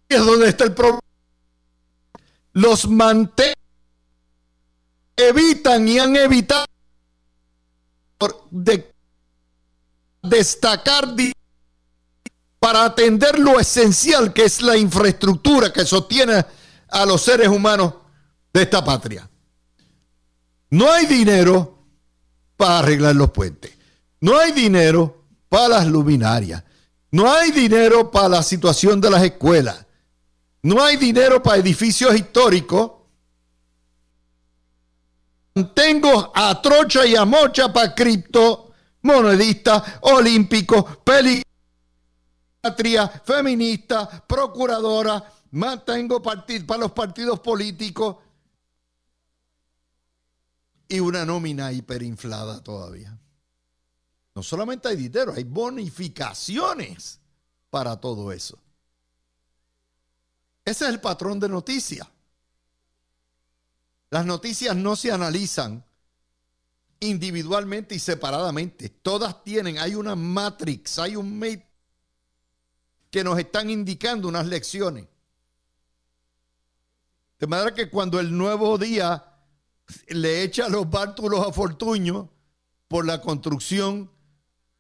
es 0.10 0.25
donde 0.25 0.49
está 0.49 0.65
el 0.65 0.73
problema 0.73 0.99
los 2.53 2.88
mantengan, 2.88 3.53
evitan 5.15 5.88
y 5.88 5.99
han 5.99 6.15
evitado 6.15 6.65
de 8.49 8.93
destacar 10.21 11.15
para 12.60 12.86
atender 12.86 13.39
lo 13.39 13.60
esencial 13.60 14.34
que 14.34 14.43
es 14.43 14.62
la 14.62 14.75
infraestructura 14.75 15.71
que 15.71 15.86
sostiene 15.86 16.45
a 16.89 17.05
los 17.05 17.21
seres 17.21 17.47
humanos 17.47 17.93
de 18.51 18.63
esta 18.63 18.84
patria. 18.84 19.29
No 20.71 20.91
hay 20.91 21.05
dinero 21.05 21.79
para 22.60 22.80
arreglar 22.80 23.15
los 23.15 23.32
puentes. 23.32 23.72
No 24.19 24.38
hay 24.38 24.52
dinero 24.52 25.24
para 25.48 25.69
las 25.69 25.88
luminarias. 25.88 26.62
No 27.10 27.32
hay 27.32 27.52
dinero 27.52 28.12
para 28.12 28.28
la 28.28 28.43
situación 28.43 29.00
de 29.00 29.10
las 29.10 29.24
escuelas. 29.24 29.86
No 30.62 30.84
hay 30.84 30.98
dinero 30.98 31.41
para 31.41 31.56
edificios 31.56 32.13
históricos. 32.13 32.91
Tengo 35.74 36.34
a 36.36 36.62
trocha 36.62 37.06
y 37.06 37.15
a 37.15 37.24
mocha 37.24 37.72
para 37.72 37.95
cripto, 37.95 38.74
monedistas, 39.04 39.82
olímpicos, 40.02 40.84
patria, 42.62 43.08
feminista, 43.24 44.26
procuradora. 44.28 45.24
Mantengo 45.52 46.22
para 46.22 46.43
los 46.78 46.91
partidos 46.91 47.39
políticos 47.39 48.17
y 50.89 50.99
una 50.99 51.23
nómina 51.23 51.71
hiperinflada 51.71 52.62
todavía. 52.63 53.17
No 54.34 54.41
solamente 54.41 54.88
hay 54.88 54.95
dinero, 54.95 55.34
hay 55.34 55.43
bonificaciones 55.43 57.19
para 57.69 57.97
todo 57.97 58.32
eso. 58.32 58.58
Ese 60.65 60.86
es 60.86 60.89
el 60.89 60.99
patrón 60.99 61.39
de 61.39 61.47
noticias. 61.47 62.08
Las 64.10 64.25
noticias 64.25 64.75
no 64.75 64.95
se 64.95 65.12
analizan 65.12 65.86
individualmente 66.99 67.93
y 67.93 67.99
separadamente. 67.99 68.89
Todas 68.89 69.43
tienen, 69.43 69.78
hay 69.78 69.93
una 69.93 70.15
matrix, 70.15 70.97
hay 70.97 71.15
un 71.15 71.39
que 73.12 73.23
nos 73.23 73.38
están 73.38 73.69
indicando 73.69 74.28
unas 74.28 74.47
lecciones. 74.47 75.08
De 77.39 77.47
manera 77.47 77.73
que 77.73 77.89
cuando 77.89 78.19
el 78.19 78.36
nuevo 78.36 78.78
día 78.78 79.29
le 80.08 80.43
echa 80.43 80.69
los 80.69 80.89
bártulos 80.89 81.45
a 81.47 81.52
Fortuño 81.52 82.30
por 82.88 83.06
la 83.06 83.21
construcción 83.21 84.12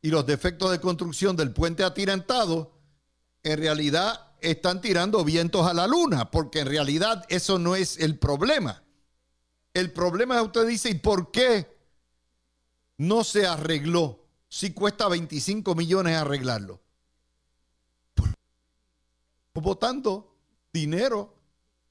y 0.01 0.09
los 0.09 0.25
defectos 0.25 0.71
de 0.71 0.79
construcción 0.79 1.35
del 1.35 1.51
puente 1.51 1.83
atirantado, 1.83 2.71
en 3.43 3.57
realidad 3.57 4.33
están 4.41 4.81
tirando 4.81 5.23
vientos 5.23 5.67
a 5.67 5.73
la 5.73 5.87
luna, 5.87 6.31
porque 6.31 6.59
en 6.59 6.67
realidad 6.67 7.25
eso 7.29 7.59
no 7.59 7.75
es 7.75 7.97
el 7.97 8.17
problema. 8.17 8.83
El 9.73 9.91
problema 9.91 10.37
es 10.37 10.43
usted 10.43 10.67
dice, 10.67 10.89
¿y 10.89 10.95
por 10.95 11.31
qué 11.31 11.77
no 12.97 13.23
se 13.23 13.45
arregló 13.45 14.25
si 14.47 14.73
cuesta 14.73 15.07
25 15.07 15.75
millones 15.75 16.15
arreglarlo? 16.15 16.81
Votando 19.53 20.33
dinero 20.71 21.35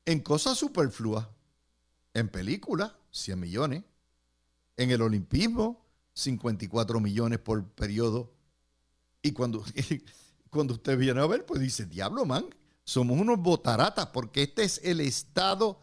en 0.07 0.21
cosas 0.21 0.57
superfluas, 0.57 1.27
en 2.15 2.29
películas, 2.31 2.93
100 3.19 3.41
millones, 3.41 3.85
en 4.77 4.91
el 4.91 5.03
olimpismo, 5.03 5.85
54 6.15 7.01
millones 7.01 7.39
por 7.39 7.65
periodo. 7.73 8.33
Y 9.23 9.33
cuando, 9.33 9.65
cuando 10.51 10.75
usted 10.75 10.99
viene 10.99 11.21
a 11.21 11.27
ver, 11.27 11.47
pues 11.47 11.61
dice, 11.61 11.87
diablo, 11.87 12.25
man, 12.25 12.45
somos 12.85 13.21
unos 13.21 13.39
botaratas 13.39 14.07
porque 14.07 14.45
este 14.45 14.65
es 14.65 14.81
el 14.83 15.01
estado 15.01 15.81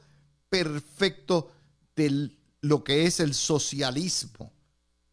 perfecto 0.50 1.52
de 1.95 2.32
lo 2.62 2.84
que 2.84 3.06
es 3.06 3.19
el 3.19 3.34
socialismo. 3.34 4.52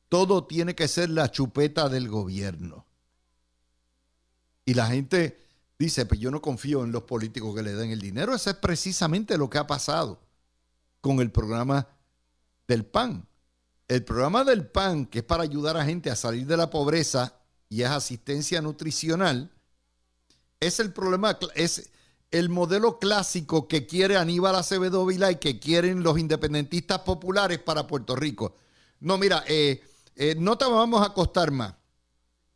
Todo 0.09 0.45
tiene 0.45 0.75
que 0.75 0.89
ser 0.89 1.11
la 1.11 1.31
chupeta 1.31 1.89
del 1.89 2.09
gobierno. 2.09 2.87
Y 4.65 4.75
la 4.75 4.87
gente 4.87 5.39
dice, 5.79 6.07
pues 6.07 6.21
yo 6.21 6.31
no 6.31 6.41
confío 6.41 6.85
en 6.85 6.93
los 6.93 7.03
políticos 7.03 7.55
que 7.55 7.63
le 7.63 7.75
den 7.75 7.91
el 7.91 8.01
dinero. 8.01 8.35
Eso 8.35 8.51
es 8.51 8.57
precisamente 8.57 9.37
lo 9.37 9.51
que 9.51 9.59
ha 9.59 9.67
pasado 9.67 10.21
con 11.01 11.21
el 11.21 11.31
programa 11.31 11.89
del 12.73 12.87
PAN. 12.87 13.29
El 13.87 14.03
programa 14.05 14.45
del 14.45 14.67
PAN, 14.67 15.05
que 15.05 15.19
es 15.19 15.25
para 15.25 15.43
ayudar 15.43 15.77
a 15.77 15.85
gente 15.85 16.11
a 16.11 16.17
salir 16.17 16.47
de 16.47 16.57
la 16.57 16.71
pobreza 16.71 17.35
y 17.69 17.83
es 17.83 17.91
asistencia 17.91 18.63
nutricional, 18.63 19.53
es 20.59 20.81
el 20.81 20.93
problema, 20.93 21.39
es 21.55 21.91
el 22.31 22.49
modelo 22.49 22.99
clásico 22.99 23.69
que 23.69 23.87
quiere 23.87 24.17
Aníbal 24.17 24.55
Acevedo 24.55 25.05
Vila 25.05 25.31
y 25.31 25.37
que 25.37 25.61
quieren 25.61 26.03
los 26.03 26.19
independentistas 26.19 27.01
populares 27.01 27.59
para 27.59 27.87
Puerto 27.87 28.17
Rico. 28.17 28.55
No, 29.01 29.19
mira, 29.19 29.45
eh, 29.47 29.85
eh, 30.17 30.35
no 30.39 30.57
te 30.57 30.65
vamos 30.65 31.07
a 31.07 31.13
costar 31.13 31.51
más, 31.51 31.75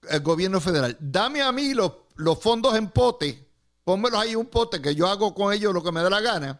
el 0.08 0.20
gobierno 0.20 0.62
federal. 0.62 0.96
Dame 0.98 1.42
a 1.42 1.52
mí 1.52 1.74
los, 1.74 1.92
los 2.14 2.38
fondos 2.38 2.74
en 2.74 2.88
pote, 2.88 3.50
pónmelos 3.84 4.18
ahí 4.18 4.34
un 4.34 4.46
pote 4.46 4.80
que 4.80 4.94
yo 4.94 5.08
hago 5.08 5.34
con 5.34 5.52
ellos 5.52 5.74
lo 5.74 5.82
que 5.82 5.92
me 5.92 6.02
dé 6.02 6.08
la 6.08 6.22
gana 6.22 6.58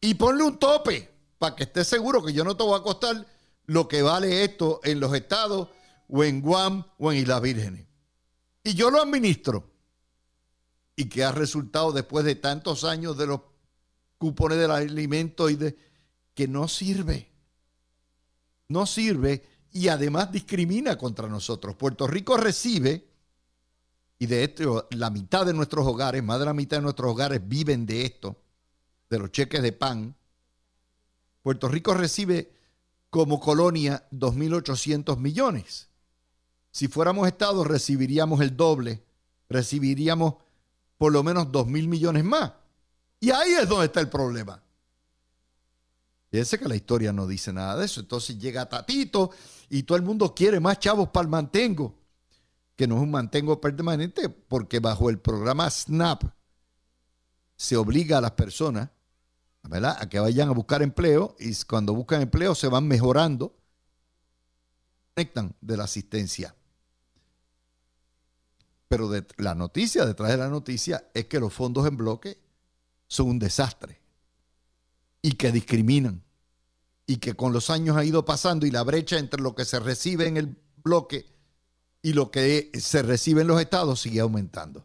y 0.00 0.14
ponle 0.14 0.44
un 0.44 0.56
tope 0.56 1.09
para 1.40 1.56
que 1.56 1.62
estés 1.62 1.88
seguro 1.88 2.22
que 2.22 2.34
yo 2.34 2.44
no 2.44 2.54
te 2.54 2.62
voy 2.62 2.78
a 2.78 2.82
costar 2.82 3.26
lo 3.64 3.88
que 3.88 4.02
vale 4.02 4.44
esto 4.44 4.78
en 4.84 5.00
los 5.00 5.14
estados 5.14 5.70
o 6.06 6.22
en 6.22 6.42
Guam 6.42 6.84
o 6.98 7.10
en 7.10 7.18
Islas 7.18 7.40
Vírgenes. 7.40 7.86
Y 8.62 8.74
yo 8.74 8.90
lo 8.90 9.00
administro. 9.00 9.70
Y 10.96 11.08
que 11.08 11.24
ha 11.24 11.32
resultado 11.32 11.92
después 11.92 12.26
de 12.26 12.34
tantos 12.34 12.84
años 12.84 13.16
de 13.16 13.26
los 13.26 13.40
cupones 14.18 14.58
del 14.58 14.70
alimento 14.70 15.48
y 15.48 15.56
de 15.56 15.78
que 16.34 16.46
no 16.46 16.68
sirve. 16.68 17.32
No 18.68 18.84
sirve 18.84 19.42
y 19.72 19.88
además 19.88 20.30
discrimina 20.30 20.98
contra 20.98 21.26
nosotros. 21.26 21.74
Puerto 21.74 22.06
Rico 22.06 22.36
recibe, 22.36 23.08
y 24.18 24.26
de 24.26 24.44
esto 24.44 24.88
la 24.90 25.08
mitad 25.08 25.46
de 25.46 25.54
nuestros 25.54 25.86
hogares, 25.86 26.22
más 26.22 26.38
de 26.38 26.44
la 26.44 26.52
mitad 26.52 26.76
de 26.76 26.82
nuestros 26.82 27.12
hogares 27.12 27.40
viven 27.42 27.86
de 27.86 28.04
esto, 28.04 28.36
de 29.08 29.18
los 29.18 29.32
cheques 29.32 29.62
de 29.62 29.72
pan. 29.72 30.14
Puerto 31.42 31.68
Rico 31.68 31.94
recibe 31.94 32.52
como 33.08 33.40
colonia 33.40 34.06
2.800 34.12 35.16
millones. 35.16 35.88
Si 36.70 36.88
fuéramos 36.88 37.26
Estado 37.26 37.64
recibiríamos 37.64 38.40
el 38.40 38.56
doble, 38.56 39.02
recibiríamos 39.48 40.34
por 40.96 41.12
lo 41.12 41.22
menos 41.22 41.48
2.000 41.48 41.88
millones 41.88 42.24
más. 42.24 42.52
Y 43.18 43.30
ahí 43.30 43.52
es 43.52 43.68
donde 43.68 43.86
está 43.86 44.00
el 44.00 44.08
problema. 44.08 44.62
Fíjense 46.30 46.58
que 46.58 46.68
la 46.68 46.76
historia 46.76 47.12
no 47.12 47.26
dice 47.26 47.52
nada 47.52 47.76
de 47.76 47.86
eso. 47.86 48.00
Entonces 48.00 48.38
llega 48.38 48.68
Tatito 48.68 49.30
y 49.68 49.82
todo 49.82 49.96
el 49.96 50.04
mundo 50.04 50.32
quiere 50.34 50.60
más 50.60 50.78
chavos 50.78 51.08
para 51.08 51.24
el 51.24 51.28
mantengo, 51.28 51.96
que 52.76 52.86
no 52.86 52.96
es 52.96 53.02
un 53.02 53.10
mantengo 53.10 53.60
permanente, 53.60 54.28
porque 54.28 54.78
bajo 54.78 55.10
el 55.10 55.18
programa 55.18 55.68
SNAP 55.68 56.22
se 57.56 57.76
obliga 57.76 58.18
a 58.18 58.20
las 58.20 58.32
personas 58.32 58.88
A 59.62 60.08
que 60.08 60.18
vayan 60.18 60.48
a 60.48 60.52
buscar 60.52 60.82
empleo 60.82 61.36
y 61.38 61.54
cuando 61.64 61.94
buscan 61.94 62.22
empleo 62.22 62.54
se 62.54 62.66
van 62.66 62.88
mejorando, 62.88 63.54
conectan 65.14 65.54
de 65.60 65.76
la 65.76 65.84
asistencia. 65.84 66.54
Pero 68.88 69.10
la 69.36 69.54
noticia, 69.54 70.04
detrás 70.04 70.30
de 70.32 70.36
la 70.38 70.48
noticia, 70.48 71.08
es 71.14 71.26
que 71.26 71.38
los 71.38 71.52
fondos 71.52 71.86
en 71.86 71.96
bloque 71.96 72.38
son 73.06 73.28
un 73.28 73.38
desastre 73.38 74.00
y 75.22 75.32
que 75.32 75.52
discriminan 75.52 76.22
y 77.06 77.18
que 77.18 77.34
con 77.34 77.52
los 77.52 77.70
años 77.70 77.96
ha 77.96 78.04
ido 78.04 78.24
pasando 78.24 78.66
y 78.66 78.70
la 78.70 78.82
brecha 78.82 79.18
entre 79.18 79.40
lo 79.40 79.54
que 79.54 79.64
se 79.64 79.78
recibe 79.78 80.26
en 80.26 80.36
el 80.36 80.56
bloque 80.82 81.26
y 82.02 82.12
lo 82.12 82.30
que 82.30 82.72
se 82.80 83.02
recibe 83.02 83.42
en 83.42 83.48
los 83.48 83.60
estados 83.60 84.00
sigue 84.00 84.20
aumentando. 84.20 84.84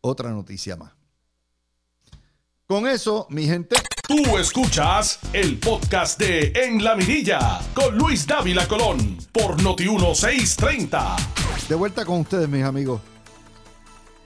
Otra 0.00 0.30
noticia 0.30 0.76
más. 0.76 0.95
Con 2.68 2.88
eso, 2.88 3.28
mi 3.30 3.46
gente. 3.46 3.76
Tú 4.08 4.38
escuchas 4.38 5.20
el 5.32 5.60
podcast 5.60 6.18
de 6.18 6.52
En 6.52 6.82
la 6.82 6.96
Mirilla 6.96 7.60
con 7.72 7.96
Luis 7.96 8.26
Dávila 8.26 8.66
Colón 8.66 9.18
por 9.30 9.62
Noti1630. 9.62 11.68
De 11.68 11.76
vuelta 11.76 12.04
con 12.04 12.22
ustedes, 12.22 12.48
mis 12.48 12.64
amigos. 12.64 13.00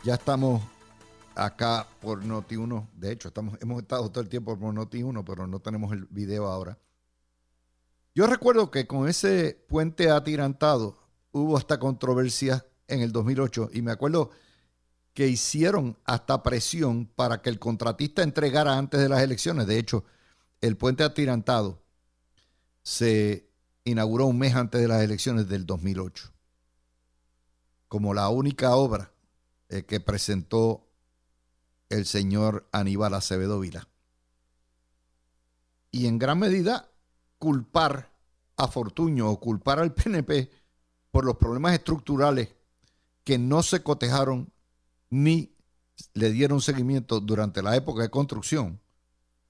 Ya 0.04 0.14
estamos 0.14 0.62
acá 1.34 1.86
por 2.00 2.24
Noti1. 2.24 2.88
De 2.94 3.12
hecho, 3.12 3.28
estamos, 3.28 3.58
hemos 3.60 3.82
estado 3.82 4.10
todo 4.10 4.22
el 4.22 4.30
tiempo 4.30 4.58
por 4.58 4.72
Noti1, 4.72 5.22
pero 5.22 5.46
no 5.46 5.60
tenemos 5.60 5.92
el 5.92 6.06
video 6.06 6.46
ahora. 6.46 6.78
Yo 8.14 8.26
recuerdo 8.26 8.70
que 8.70 8.86
con 8.86 9.06
ese 9.06 9.62
puente 9.68 10.10
atirantado 10.10 10.96
hubo 11.30 11.58
hasta 11.58 11.78
controversia 11.78 12.64
en 12.88 13.02
el 13.02 13.12
2008 13.12 13.68
y 13.74 13.82
me 13.82 13.92
acuerdo 13.92 14.30
que 15.14 15.28
hicieron 15.28 15.98
hasta 16.04 16.42
presión 16.42 17.06
para 17.06 17.42
que 17.42 17.50
el 17.50 17.58
contratista 17.58 18.22
entregara 18.22 18.78
antes 18.78 19.00
de 19.00 19.08
las 19.08 19.22
elecciones. 19.22 19.66
De 19.66 19.78
hecho, 19.78 20.04
el 20.60 20.76
puente 20.76 21.02
atirantado 21.02 21.82
se 22.82 23.50
inauguró 23.84 24.26
un 24.26 24.38
mes 24.38 24.54
antes 24.54 24.80
de 24.80 24.88
las 24.88 25.02
elecciones 25.02 25.48
del 25.48 25.66
2008, 25.66 26.32
como 27.88 28.14
la 28.14 28.28
única 28.28 28.74
obra 28.74 29.12
eh, 29.68 29.84
que 29.84 30.00
presentó 30.00 30.86
el 31.88 32.06
señor 32.06 32.68
Aníbal 32.72 33.14
Acevedo 33.14 33.58
Vila. 33.60 33.88
Y 35.90 36.06
en 36.06 36.18
gran 36.18 36.38
medida 36.38 36.88
culpar 37.38 38.12
a 38.56 38.68
Fortuño 38.68 39.28
o 39.28 39.40
culpar 39.40 39.80
al 39.80 39.92
PNP 39.92 40.50
por 41.10 41.24
los 41.24 41.36
problemas 41.36 41.74
estructurales 41.74 42.54
que 43.24 43.38
no 43.38 43.62
se 43.62 43.82
cotejaron 43.82 44.52
ni 45.10 45.52
le 46.14 46.30
dieron 46.30 46.60
seguimiento 46.60 47.20
durante 47.20 47.62
la 47.62 47.76
época 47.76 48.02
de 48.02 48.10
construcción 48.10 48.80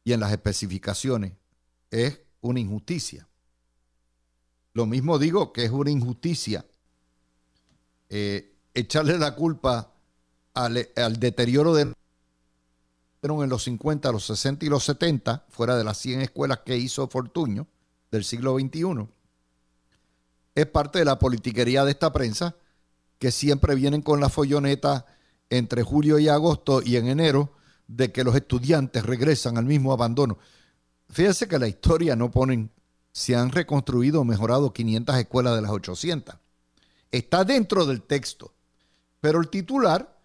y 0.03 0.13
en 0.13 0.21
las 0.21 0.33
especificaciones 0.33 1.33
es 1.91 2.21
una 2.41 2.61
injusticia. 2.61 3.29
Lo 4.73 4.87
mismo 4.87 5.19
digo 5.19 5.53
que 5.53 5.65
es 5.65 5.71
una 5.71 5.91
injusticia 5.91 6.65
eh, 8.09 8.57
echarle 8.75 9.19
la 9.19 9.35
culpa 9.35 9.93
al, 10.55 10.75
deterioro 11.19 11.75
de 11.75 11.93
en 13.23 13.49
los 13.51 13.65
50, 13.65 14.11
los 14.13 14.25
60 14.27 14.65
y 14.65 14.69
los 14.69 14.85
70, 14.85 15.45
fuera 15.51 15.77
de 15.77 15.85
las 15.85 15.99
100 15.99 16.23
escuelas 16.23 16.61
que 16.65 16.77
hizo 16.77 17.07
Fortuño 17.07 17.67
del 18.11 18.25
siglo 18.25 18.59
XXI, 18.59 19.07
es 20.55 20.67
parte 20.67 21.01
de 21.01 21.05
la 21.05 21.19
politiquería 21.19 21.85
de 21.85 21.91
esta 21.93 22.13
prensa, 22.13 22.57
que 23.19 23.31
siempre 23.31 23.75
vienen 23.75 24.01
con 24.01 24.21
la 24.21 24.31
folloneta 24.31 25.05
entre 25.51 25.83
julio 25.83 26.19
y 26.19 26.29
agosto 26.29 26.81
y 26.83 26.97
en 26.97 27.09
enero 27.09 27.53
de 27.89 28.13
que 28.13 28.25
los 28.25 28.35
estudiantes 28.37 29.05
regresan 29.05 29.59
al 29.59 29.65
mismo 29.65 29.93
abandono. 29.93 30.39
Fíjense 31.11 31.49
que 31.49 31.59
la 31.59 31.67
historia 31.67 32.15
no 32.15 32.31
ponen, 32.31 32.71
se 33.13 33.35
han 33.35 33.51
reconstruido 33.51 34.21
o 34.21 34.25
mejorado 34.25 34.73
500 34.73 35.17
escuelas 35.17 35.57
de 35.57 35.63
las 35.63 35.73
800. 35.73 36.37
Está 37.11 37.45
dentro 37.45 37.85
del 37.85 38.03
texto, 38.03 38.55
pero 39.21 39.41
el 39.41 39.49
titular 39.49 40.17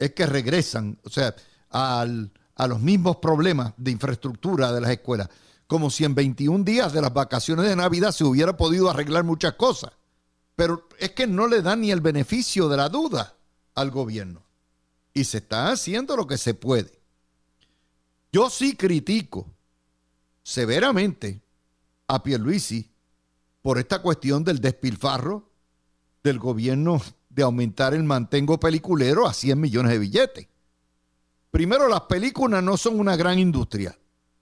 es 0.00 0.12
que 0.12 0.26
regresan, 0.26 0.98
o 1.04 1.10
sea, 1.10 1.34
al, 1.70 2.32
a 2.56 2.66
los 2.66 2.80
mismos 2.80 3.16
problemas 3.18 3.72
de 3.76 3.92
infraestructura 3.92 4.72
de 4.72 4.80
las 4.80 4.90
escuelas, 4.90 5.28
como 5.68 5.90
si 5.90 6.04
en 6.04 6.16
21 6.16 6.64
días 6.64 6.92
de 6.92 7.00
las 7.00 7.14
vacaciones 7.14 7.66
de 7.66 7.76
Navidad 7.76 8.10
se 8.10 8.24
hubiera 8.24 8.56
podido 8.56 8.90
arreglar 8.90 9.22
muchas 9.22 9.54
cosas. 9.54 9.92
Pero 10.56 10.88
es 10.98 11.12
que 11.12 11.26
no 11.26 11.46
le 11.46 11.62
dan 11.62 11.80
ni 11.80 11.92
el 11.92 12.00
beneficio 12.00 12.68
de 12.68 12.76
la 12.76 12.88
duda 12.88 13.36
al 13.74 13.90
gobierno. 13.90 14.42
Y 15.14 15.24
se 15.24 15.38
está 15.38 15.70
haciendo 15.70 16.16
lo 16.16 16.26
que 16.26 16.38
se 16.38 16.54
puede. 16.54 17.00
Yo 18.32 18.48
sí 18.48 18.76
critico 18.76 19.46
severamente 20.42 21.42
a 22.08 22.22
Pierluisi 22.22 22.90
por 23.60 23.78
esta 23.78 24.00
cuestión 24.00 24.42
del 24.42 24.60
despilfarro 24.60 25.50
del 26.22 26.38
gobierno 26.38 27.00
de 27.28 27.42
aumentar 27.42 27.94
el 27.94 28.04
mantengo 28.04 28.58
peliculero 28.58 29.26
a 29.26 29.32
100 29.32 29.60
millones 29.60 29.92
de 29.92 29.98
billetes. 29.98 30.48
Primero, 31.50 31.88
las 31.88 32.02
películas 32.02 32.62
no 32.62 32.76
son 32.76 32.98
una 32.98 33.16
gran 33.16 33.38
industria. 33.38 33.98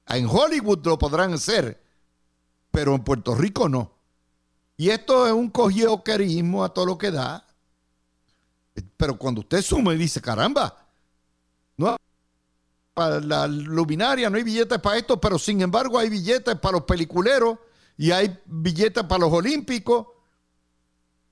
En 0.06 0.26
Hollywood 0.26 0.84
lo 0.84 0.98
podrán 0.98 1.32
hacer, 1.32 1.82
pero 2.70 2.94
en 2.94 3.02
Puerto 3.02 3.34
Rico 3.34 3.68
no. 3.68 3.92
Y 4.76 4.90
esto 4.90 5.26
es 5.26 5.32
un 5.32 5.50
cogioquerismo 5.50 6.64
a 6.64 6.72
todo 6.72 6.86
lo 6.86 6.98
que 6.98 7.10
da. 7.10 7.46
Pero 8.96 9.16
cuando 9.16 9.40
usted 9.40 9.62
suma 9.62 9.94
y 9.94 9.98
dice, 9.98 10.20
caramba, 10.20 10.86
no 11.76 11.96
para 12.94 13.20
la 13.20 13.46
luminaria, 13.46 14.28
no 14.28 14.36
hay 14.36 14.42
billetes 14.42 14.78
para 14.78 14.98
esto, 14.98 15.20
pero 15.20 15.38
sin 15.38 15.60
embargo 15.62 15.98
hay 15.98 16.10
billetes 16.10 16.54
para 16.56 16.72
los 16.72 16.84
peliculeros 16.84 17.58
y 17.96 18.10
hay 18.10 18.38
billetes 18.46 19.04
para 19.04 19.20
los 19.20 19.32
olímpicos. 19.32 20.06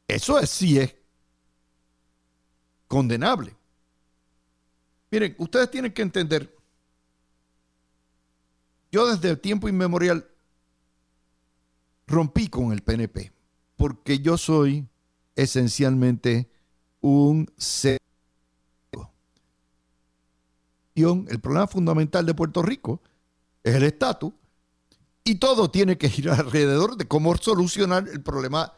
Eso 0.06 0.38
es, 0.38 0.48
sí 0.48 0.78
es 0.78 0.94
condenable. 2.87 3.54
Miren, 5.11 5.34
ustedes 5.38 5.70
tienen 5.70 5.92
que 5.92 6.02
entender, 6.02 6.54
yo 8.90 9.06
desde 9.06 9.30
el 9.30 9.40
tiempo 9.40 9.68
inmemorial 9.68 10.26
rompí 12.06 12.48
con 12.48 12.72
el 12.72 12.82
PNP, 12.82 13.32
porque 13.76 14.18
yo 14.20 14.38
soy 14.38 14.87
esencialmente 15.37 16.50
un 17.00 17.50
ser 17.58 17.98
el 21.04 21.40
problema 21.40 21.66
fundamental 21.66 22.26
de 22.26 22.34
Puerto 22.34 22.62
Rico 22.62 23.00
es 23.62 23.74
el 23.74 23.84
estatus 23.84 24.32
y 25.24 25.37
todo 25.37 25.70
tiene 25.70 25.98
que 25.98 26.08
girar 26.08 26.40
alrededor 26.40 26.96
de 26.96 27.06
cómo 27.06 27.37
solucionar 27.37 28.08
el 28.08 28.22
problema. 28.22 28.72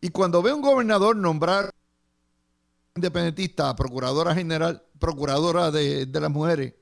Y 0.00 0.10
cuando 0.10 0.42
ve 0.42 0.52
un 0.52 0.62
gobernador 0.62 1.16
nombrar 1.16 1.70
independentista 2.94 3.70
a 3.70 3.76
procuradora 3.76 4.34
general, 4.34 4.82
procuradora 4.98 5.70
de, 5.70 6.08
las 6.12 6.30
mujeres, 6.30 6.74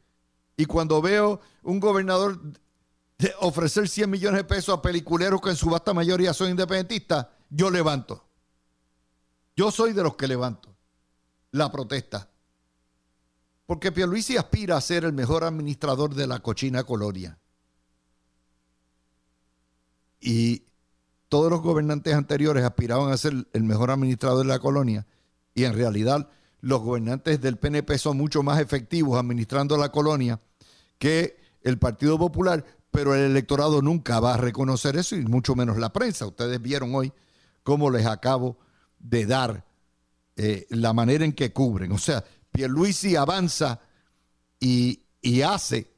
y 0.56 0.64
cuando 0.66 1.02
veo 1.02 1.40
un 1.62 1.80
gobernador 1.80 2.40
ofrecer 3.40 3.88
100 3.88 4.10
millones 4.10 4.38
de 4.38 4.44
pesos 4.44 4.76
a 4.76 4.82
peliculeros 4.82 5.40
que 5.40 5.50
en 5.50 5.56
su 5.56 5.70
vasta 5.70 5.92
mayoría 5.94 6.32
son 6.32 6.50
independentistas, 6.50 7.26
yo 7.50 7.70
levanto. 7.70 8.24
Yo 9.56 9.70
soy 9.70 9.92
de 9.92 10.02
los 10.02 10.16
que 10.16 10.28
levanto 10.28 10.74
la 11.52 11.70
protesta. 11.70 12.28
Porque 13.66 13.92
Pierluisi 13.92 14.36
aspira 14.36 14.76
a 14.76 14.80
ser 14.80 15.04
el 15.04 15.12
mejor 15.12 15.44
administrador 15.44 16.14
de 16.14 16.26
la 16.26 16.40
cochina 16.40 16.84
colonia. 16.84 17.38
Y 20.20 20.64
todos 21.28 21.50
los 21.50 21.62
gobernantes 21.62 22.14
anteriores 22.14 22.64
aspiraban 22.64 23.10
a 23.10 23.16
ser 23.16 23.46
el 23.52 23.62
mejor 23.62 23.90
administrador 23.90 24.38
de 24.38 24.52
la 24.52 24.58
colonia. 24.58 25.06
Y 25.54 25.64
en 25.64 25.74
realidad 25.74 26.28
los 26.60 26.80
gobernantes 26.82 27.40
del 27.40 27.56
PNP 27.56 27.98
son 27.98 28.16
mucho 28.16 28.42
más 28.42 28.60
efectivos 28.60 29.18
administrando 29.18 29.76
la 29.76 29.90
colonia 29.90 30.40
que 30.98 31.36
el 31.62 31.78
Partido 31.78 32.18
Popular, 32.18 32.64
pero 32.90 33.14
el 33.14 33.22
electorado 33.22 33.82
nunca 33.82 34.20
va 34.20 34.34
a 34.34 34.38
reconocer 34.38 34.96
eso 34.96 35.16
y 35.16 35.24
mucho 35.24 35.54
menos 35.54 35.78
la 35.78 35.92
prensa. 35.92 36.26
Ustedes 36.26 36.60
vieron 36.60 36.94
hoy 36.94 37.12
cómo 37.62 37.90
les 37.90 38.06
acabo 38.06 38.58
de 39.04 39.26
dar 39.26 39.64
eh, 40.36 40.66
la 40.70 40.92
manera 40.92 41.24
en 41.24 41.32
que 41.32 41.52
cubren. 41.52 41.92
O 41.92 41.98
sea, 41.98 42.24
Pierluisi 42.50 43.14
avanza 43.14 43.80
y, 44.58 45.00
hace 45.42 45.92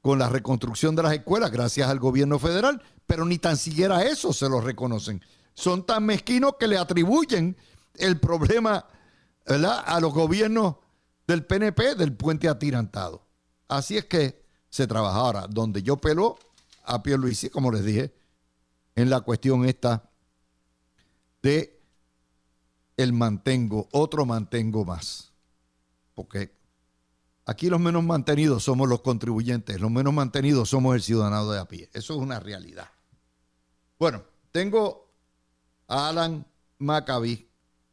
con 0.00 0.18
la 0.18 0.28
reconstrucción 0.28 0.96
de 0.96 1.02
las 1.02 1.12
escuelas 1.12 1.50
gracias 1.50 1.88
al 1.88 1.98
gobierno 1.98 2.38
federal, 2.38 2.82
pero 3.06 3.24
ni 3.24 3.38
tan 3.38 3.56
siquiera 3.56 4.02
eso 4.02 4.32
se 4.32 4.48
lo 4.48 4.60
reconocen. 4.60 5.22
Son 5.54 5.84
tan 5.84 6.04
mezquinos 6.04 6.54
que 6.58 6.66
le 6.66 6.78
atribuyen 6.78 7.56
el 7.96 8.18
problema 8.18 8.86
a 9.46 10.00
los 10.00 10.12
gobiernos 10.12 10.76
del 11.26 11.44
PNP 11.44 11.94
del 11.94 12.14
puente 12.14 12.48
atirantado. 12.48 13.26
Así 13.68 13.96
es 13.96 14.06
que 14.06 14.44
se 14.68 14.86
trabaja 14.86 15.18
ahora, 15.18 15.46
donde 15.48 15.82
yo 15.82 15.96
pelo 15.96 16.38
a 16.84 17.02
Pierluisi, 17.02 17.50
como 17.50 17.70
les 17.70 17.84
dije, 17.84 18.14
en 18.94 19.10
la 19.10 19.20
cuestión 19.20 19.64
esta 19.64 20.10
de 21.42 21.79
el 23.02 23.12
mantengo, 23.12 23.88
otro 23.92 24.26
mantengo 24.26 24.84
más 24.84 25.30
porque 26.20 26.54
aquí 27.46 27.70
los 27.70 27.80
menos 27.80 28.04
mantenidos 28.04 28.64
somos 28.64 28.86
los 28.86 29.00
contribuyentes, 29.00 29.80
los 29.80 29.90
menos 29.90 30.12
mantenidos 30.12 30.68
somos 30.68 30.94
el 30.94 31.00
ciudadano 31.00 31.50
de 31.50 31.58
a 31.58 31.64
pie. 31.66 31.88
Eso 31.94 32.12
es 32.12 32.20
una 32.20 32.38
realidad. 32.40 32.90
Bueno, 33.98 34.22
tengo 34.52 35.10
a 35.88 36.10
Alan 36.10 36.46
Maccabi. 36.76 37.48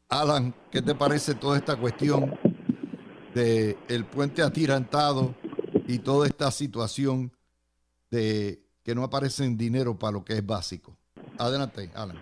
Alan, 0.10 0.54
¿qué 0.70 0.82
te 0.82 0.94
parece 0.94 1.36
toda 1.36 1.58
esta 1.58 1.78
cuestión 1.78 2.38
del 3.34 3.78
el 3.88 4.06
puente 4.06 4.42
atirantado 4.42 5.34
y 5.88 6.00
toda 6.00 6.28
esta 6.28 6.52
situación 6.52 7.32
de 8.12 8.62
que 8.84 8.94
no 8.94 9.06
aparecen 9.06 9.58
dinero 9.58 9.98
para 9.98 10.12
lo 10.12 10.26
que 10.26 10.34
es 10.34 10.46
básico? 10.46 10.98
Adelante, 11.38 11.92
Alan. 11.96 12.22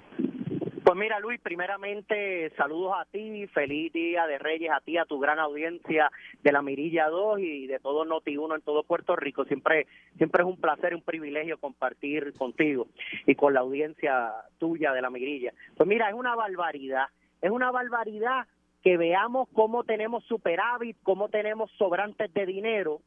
Pues 0.95 1.03
mira, 1.03 1.19
Luis, 1.19 1.41
primeramente 1.41 2.51
saludos 2.55 2.93
a 2.97 3.03
ti, 3.03 3.47
feliz 3.47 3.91
día 3.91 4.25
de 4.27 4.37
Reyes 4.37 4.71
a 4.71 4.79
ti, 4.79 4.97
a 4.97 5.03
tu 5.03 5.19
gran 5.19 5.39
audiencia 5.39 6.09
de 6.41 6.51
la 6.53 6.61
Mirilla 6.61 7.09
2 7.09 7.39
y 7.41 7.67
de 7.67 7.79
todo 7.79 8.05
Noti1 8.05 8.55
en 8.55 8.61
todo 8.61 8.83
Puerto 8.83 9.13
Rico. 9.17 9.43
Siempre 9.43 9.87
siempre 10.15 10.43
es 10.43 10.47
un 10.47 10.55
placer 10.55 10.93
y 10.93 10.95
un 10.95 11.01
privilegio 11.01 11.57
compartir 11.57 12.31
contigo 12.31 12.87
y 13.27 13.35
con 13.35 13.53
la 13.53 13.59
audiencia 13.59 14.31
tuya 14.57 14.93
de 14.93 15.01
la 15.01 15.09
Mirilla. 15.09 15.51
Pues 15.75 15.85
mira, 15.85 16.07
es 16.07 16.15
una 16.15 16.33
barbaridad, 16.33 17.07
es 17.41 17.51
una 17.51 17.71
barbaridad 17.71 18.47
que 18.81 18.95
veamos 18.95 19.49
cómo 19.51 19.83
tenemos 19.83 20.23
superávit, 20.23 20.95
cómo 21.03 21.27
tenemos 21.27 21.71
sobrantes 21.71 22.33
de 22.33 22.45
dinero 22.45 23.01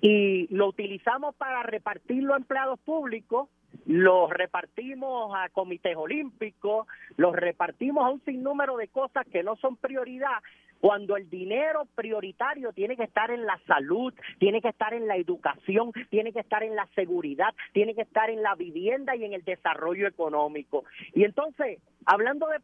y 0.00 0.52
lo 0.52 0.66
utilizamos 0.66 1.36
para 1.36 1.62
repartirlo 1.62 2.34
a 2.34 2.38
empleados 2.38 2.80
públicos 2.80 3.50
los 3.86 4.30
repartimos 4.30 5.32
a 5.34 5.48
comités 5.50 5.96
olímpicos, 5.96 6.86
los 7.16 7.34
repartimos 7.34 8.04
a 8.04 8.10
un 8.10 8.24
sinnúmero 8.24 8.76
de 8.76 8.88
cosas 8.88 9.26
que 9.30 9.42
no 9.42 9.56
son 9.56 9.76
prioridad, 9.76 10.42
cuando 10.80 11.16
el 11.16 11.28
dinero 11.30 11.86
prioritario 11.94 12.72
tiene 12.72 12.96
que 12.96 13.04
estar 13.04 13.30
en 13.30 13.46
la 13.46 13.58
salud, 13.66 14.12
tiene 14.38 14.60
que 14.60 14.68
estar 14.68 14.94
en 14.94 15.06
la 15.06 15.16
educación, 15.16 15.92
tiene 16.10 16.32
que 16.32 16.40
estar 16.40 16.62
en 16.62 16.76
la 16.76 16.86
seguridad, 16.94 17.54
tiene 17.72 17.94
que 17.94 18.02
estar 18.02 18.30
en 18.30 18.42
la 18.42 18.54
vivienda 18.54 19.16
y 19.16 19.24
en 19.24 19.32
el 19.32 19.44
desarrollo 19.44 20.06
económico. 20.06 20.84
Y 21.14 21.24
entonces, 21.24 21.80
hablando 22.06 22.48
de 22.48 22.60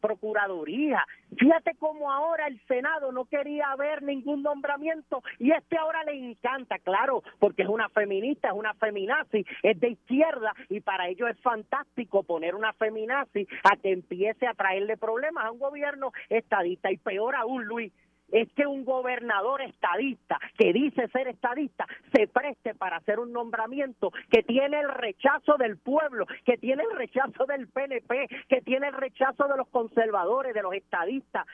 procuraduría, 0.00 1.04
fíjate 1.36 1.74
cómo 1.78 2.12
ahora 2.12 2.46
el 2.46 2.60
Senado 2.66 3.12
no 3.12 3.24
quería 3.24 3.74
ver 3.76 4.02
ningún 4.02 4.42
nombramiento 4.42 5.22
y 5.38 5.50
este 5.52 5.76
ahora 5.76 6.04
le 6.04 6.12
encanta, 6.12 6.78
claro, 6.78 7.22
porque 7.38 7.62
es 7.62 7.68
una 7.68 7.88
feminista, 7.88 8.48
es 8.48 8.54
una 8.54 8.74
feminazi, 8.74 9.44
es 9.62 9.80
de 9.80 9.90
izquierda 9.90 10.54
y 10.68 10.80
para 10.80 11.08
ello 11.08 11.28
es 11.28 11.38
fantástico 11.40 12.22
poner 12.22 12.54
una 12.54 12.72
feminazi 12.72 13.46
a 13.64 13.76
que 13.76 13.92
empiece 13.92 14.46
a 14.46 14.54
traerle 14.54 14.96
problemas 14.96 15.44
a 15.44 15.50
un 15.50 15.58
gobierno 15.58 16.12
estadista 16.28 16.90
y 16.90 16.96
peor 16.98 17.34
aún, 17.34 17.47
Luis, 17.56 17.92
es 18.30 18.52
que 18.52 18.66
un 18.66 18.84
gobernador 18.84 19.62
estadista 19.62 20.38
que 20.58 20.72
dice 20.72 21.08
ser 21.08 21.28
estadista 21.28 21.86
se 22.14 22.26
preste 22.26 22.74
para 22.74 22.96
hacer 22.96 23.18
un 23.18 23.32
nombramiento 23.32 24.10
que 24.30 24.42
tiene 24.42 24.80
el 24.80 24.90
rechazo 24.90 25.56
del 25.56 25.78
pueblo, 25.78 26.26
que 26.44 26.58
tiene 26.58 26.82
el 26.82 26.96
rechazo 26.96 27.46
del 27.46 27.68
PNP, 27.68 28.28
que 28.48 28.60
tiene 28.60 28.88
el 28.88 28.94
rechazo 28.94 29.48
de 29.48 29.56
los 29.56 29.68
conservadores, 29.68 30.54
de 30.54 30.62
los 30.62 30.74
estadistas 30.74 31.46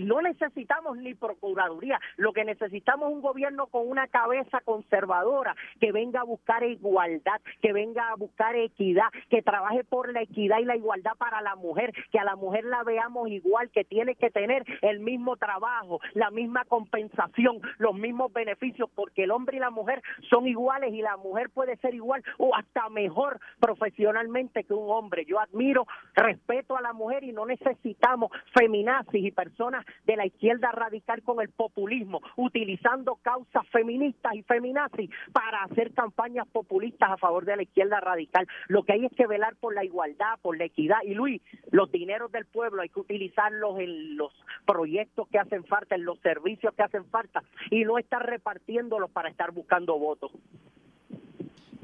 no 0.00 0.20
necesitamos 0.22 0.98
ni 0.98 1.14
procuraduría, 1.14 2.00
lo 2.16 2.32
que 2.32 2.44
necesitamos 2.44 3.08
es 3.08 3.14
un 3.14 3.22
gobierno 3.22 3.66
con 3.66 3.88
una 3.88 4.06
cabeza 4.08 4.60
conservadora 4.64 5.54
que 5.80 5.92
venga 5.92 6.20
a 6.20 6.24
buscar 6.24 6.62
igualdad, 6.64 7.40
que 7.60 7.72
venga 7.72 8.10
a 8.10 8.16
buscar 8.16 8.56
equidad, 8.56 9.08
que 9.30 9.42
trabaje 9.42 9.84
por 9.84 10.12
la 10.12 10.22
equidad 10.22 10.58
y 10.58 10.64
la 10.64 10.76
igualdad 10.76 11.12
para 11.18 11.40
la 11.42 11.56
mujer, 11.56 11.92
que 12.10 12.18
a 12.18 12.24
la 12.24 12.36
mujer 12.36 12.64
la 12.64 12.82
veamos 12.82 13.28
igual, 13.28 13.70
que 13.70 13.84
tiene 13.84 14.14
que 14.14 14.30
tener 14.30 14.64
el 14.82 15.00
mismo 15.00 15.36
trabajo, 15.36 16.00
la 16.14 16.30
misma 16.30 16.64
compensación, 16.64 17.60
los 17.78 17.94
mismos 17.94 18.32
beneficios, 18.32 18.90
porque 18.94 19.24
el 19.24 19.30
hombre 19.30 19.56
y 19.56 19.60
la 19.60 19.70
mujer 19.70 20.02
son 20.30 20.46
iguales 20.46 20.92
y 20.92 21.02
la 21.02 21.16
mujer 21.16 21.50
puede 21.50 21.76
ser 21.76 21.94
igual 21.94 22.22
o 22.38 22.54
hasta 22.54 22.88
mejor 22.88 23.40
profesionalmente 23.60 24.64
que 24.64 24.74
un 24.74 24.90
hombre. 24.90 25.24
Yo 25.24 25.40
admiro, 25.40 25.86
respeto 26.14 26.76
a 26.76 26.82
la 26.82 26.92
mujer 26.92 27.24
y 27.24 27.32
no 27.32 27.46
necesitamos 27.46 28.30
feminazis 28.54 29.24
y 29.24 29.30
personas 29.30 29.77
de 30.06 30.16
la 30.16 30.26
izquierda 30.26 30.70
radical 30.72 31.22
con 31.22 31.40
el 31.40 31.48
populismo, 31.50 32.20
utilizando 32.36 33.16
causas 33.16 33.66
feministas 33.68 34.34
y 34.34 34.42
feminazis 34.42 35.10
para 35.32 35.64
hacer 35.64 35.92
campañas 35.92 36.46
populistas 36.48 37.10
a 37.10 37.16
favor 37.16 37.44
de 37.44 37.56
la 37.56 37.62
izquierda 37.62 38.00
radical. 38.00 38.46
Lo 38.68 38.82
que 38.82 38.92
hay 38.92 39.06
es 39.06 39.12
que 39.16 39.26
velar 39.26 39.56
por 39.56 39.74
la 39.74 39.84
igualdad, 39.84 40.38
por 40.42 40.56
la 40.56 40.64
equidad. 40.64 40.98
Y 41.04 41.14
Luis, 41.14 41.42
los 41.70 41.90
dineros 41.90 42.30
del 42.32 42.46
pueblo 42.46 42.82
hay 42.82 42.88
que 42.88 43.00
utilizarlos 43.00 43.78
en 43.80 44.16
los 44.16 44.32
proyectos 44.66 45.28
que 45.28 45.38
hacen 45.38 45.64
falta, 45.64 45.94
en 45.94 46.04
los 46.04 46.18
servicios 46.20 46.74
que 46.74 46.82
hacen 46.82 47.04
falta, 47.06 47.42
y 47.70 47.84
no 47.84 47.98
estar 47.98 48.24
repartiéndolos 48.24 49.10
para 49.10 49.28
estar 49.28 49.52
buscando 49.52 49.98
votos. 49.98 50.30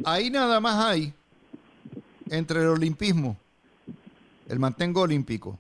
Ahí 0.05 0.31
nada 0.31 0.61
más 0.61 0.85
hay 0.85 1.15
entre 2.31 2.61
el 2.61 2.69
olimpismo, 2.69 3.37
el 4.49 4.59
mantengo 4.59 5.03
olímpico, 5.03 5.59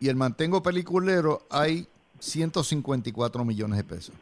y 0.00 0.08
el 0.08 0.16
mantengo 0.16 0.62
peliculero 0.62 1.46
hay 1.50 1.88
154 2.20 3.44
millones 3.44 3.76
de 3.76 3.84
pesos. 3.84 4.14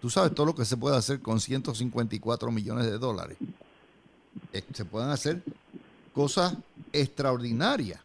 Tú 0.00 0.10
sabes 0.10 0.34
todo 0.34 0.46
lo 0.46 0.54
que 0.54 0.64
se 0.64 0.76
puede 0.76 0.96
hacer 0.96 1.20
con 1.20 1.40
154 1.40 2.50
millones 2.50 2.86
de 2.86 2.98
dólares. 2.98 3.38
Eh, 4.52 4.64
se 4.74 4.84
pueden 4.84 5.10
hacer 5.10 5.42
cosas 6.12 6.54
extraordinarias. 6.92 8.00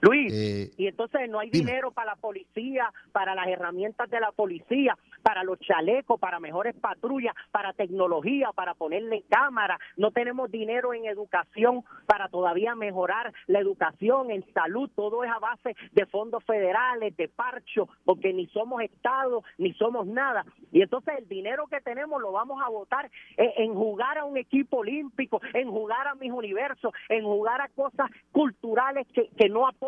Luis, 0.00 0.32
eh, 0.32 0.70
y 0.76 0.86
entonces 0.88 1.28
no 1.30 1.38
hay 1.38 1.50
dinero 1.50 1.90
para 1.90 2.12
la 2.12 2.16
policía, 2.16 2.92
para 3.12 3.34
las 3.34 3.48
herramientas 3.48 4.10
de 4.10 4.20
la 4.20 4.30
policía, 4.30 4.96
para 5.22 5.42
los 5.42 5.58
chalecos, 5.60 6.20
para 6.20 6.38
mejores 6.38 6.74
patrullas, 6.74 7.34
para 7.50 7.72
tecnología, 7.72 8.50
para 8.54 8.74
ponerle 8.74 9.24
cámara. 9.28 9.78
No 9.96 10.10
tenemos 10.10 10.50
dinero 10.50 10.92
en 10.92 11.06
educación 11.06 11.82
para 12.06 12.28
todavía 12.28 12.74
mejorar 12.74 13.32
la 13.46 13.58
educación, 13.58 14.30
en 14.30 14.44
salud. 14.52 14.90
Todo 14.94 15.24
es 15.24 15.30
a 15.30 15.38
base 15.38 15.74
de 15.92 16.06
fondos 16.06 16.44
federales, 16.44 17.16
de 17.16 17.28
parcho, 17.28 17.88
porque 18.04 18.32
ni 18.32 18.46
somos 18.48 18.82
Estado, 18.82 19.42
ni 19.58 19.72
somos 19.74 20.06
nada. 20.06 20.44
Y 20.72 20.82
entonces 20.82 21.14
el 21.18 21.28
dinero 21.28 21.66
que 21.68 21.80
tenemos 21.80 22.20
lo 22.20 22.32
vamos 22.32 22.62
a 22.62 22.68
votar 22.68 23.10
en 23.36 23.74
jugar 23.74 24.18
a 24.18 24.24
un 24.24 24.36
equipo 24.36 24.78
olímpico, 24.78 25.40
en 25.54 25.70
jugar 25.70 26.06
a 26.06 26.14
mis 26.14 26.30
universos, 26.30 26.92
en 27.08 27.24
jugar 27.24 27.60
a 27.62 27.68
cosas 27.70 28.10
culturales 28.30 29.06
que, 29.12 29.28
que 29.36 29.48
no 29.48 29.66
aportan 29.66 29.85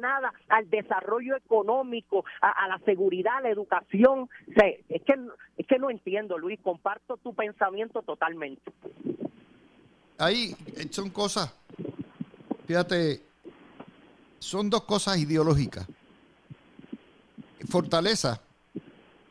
nada 0.00 0.32
al 0.48 0.68
desarrollo 0.68 1.36
económico, 1.36 2.24
a, 2.40 2.68
la 2.68 2.78
seguridad, 2.84 3.38
a 3.38 3.40
la 3.42 3.50
educación 3.50 4.28
es 4.88 5.02
que, 5.02 5.14
es 5.56 5.66
que 5.66 5.78
no 5.78 5.90
entiendo, 5.90 6.38
Luis, 6.38 6.58
comparto 6.60 7.16
tu 7.16 7.34
pensamiento 7.34 8.02
totalmente. 8.02 8.72
Ahí 10.18 10.54
eh, 10.76 10.86
son 10.90 11.10
cosas, 11.10 11.54
fíjate, 12.66 13.22
son 14.38 14.68
dos 14.68 14.84
cosas 14.84 15.18
ideológicas. 15.18 15.86
Fortaleza, 17.68 18.40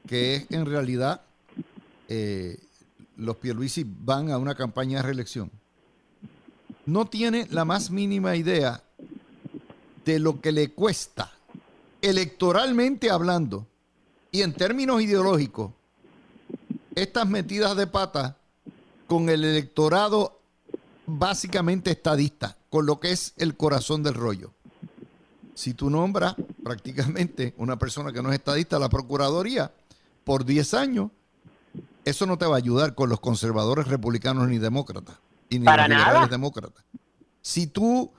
que 0.07 0.35
es 0.35 0.51
en 0.51 0.65
realidad 0.65 1.21
eh, 2.07 2.57
los 3.17 3.35
Pierluisi 3.37 3.85
van 3.85 4.31
a 4.31 4.37
una 4.37 4.55
campaña 4.55 4.97
de 4.97 5.03
reelección, 5.03 5.51
no 6.85 7.05
tiene 7.05 7.47
la 7.51 7.65
más 7.65 7.91
mínima 7.91 8.35
idea 8.35 8.81
de 10.13 10.17
lo 10.17 10.41
que 10.41 10.51
le 10.51 10.71
cuesta, 10.71 11.31
electoralmente 12.01 13.11
hablando, 13.11 13.67
y 14.31 14.41
en 14.41 14.53
términos 14.53 15.03
ideológicos, 15.03 15.71
estas 16.95 17.27
metidas 17.29 17.77
de 17.77 17.85
pata 17.85 18.37
con 19.05 19.29
el 19.29 19.43
electorado 19.43 20.39
básicamente 21.05 21.91
estadista, 21.91 22.57
con 22.71 22.87
lo 22.87 22.99
que 22.99 23.11
es 23.11 23.33
el 23.37 23.55
corazón 23.55 24.01
del 24.01 24.15
rollo. 24.15 24.51
Si 25.53 25.75
tú 25.75 25.91
nombras 25.91 26.35
prácticamente 26.63 27.53
una 27.57 27.77
persona 27.77 28.11
que 28.11 28.23
no 28.23 28.29
es 28.29 28.35
estadista 28.35 28.77
a 28.77 28.79
la 28.79 28.89
Procuraduría 28.89 29.71
por 30.23 30.43
10 30.43 30.73
años, 30.73 31.11
eso 32.03 32.25
no 32.25 32.39
te 32.39 32.47
va 32.47 32.55
a 32.55 32.57
ayudar 32.57 32.95
con 32.95 33.09
los 33.09 33.19
conservadores 33.19 33.87
republicanos 33.87 34.47
ni 34.47 34.57
demócratas. 34.57 35.17
Y 35.49 35.59
ni 35.59 35.65
Para 35.65 35.87
los 35.87 35.97
liberales 35.97 36.29
demócratas. 36.31 36.83
Si 37.41 37.67
tú 37.67 38.11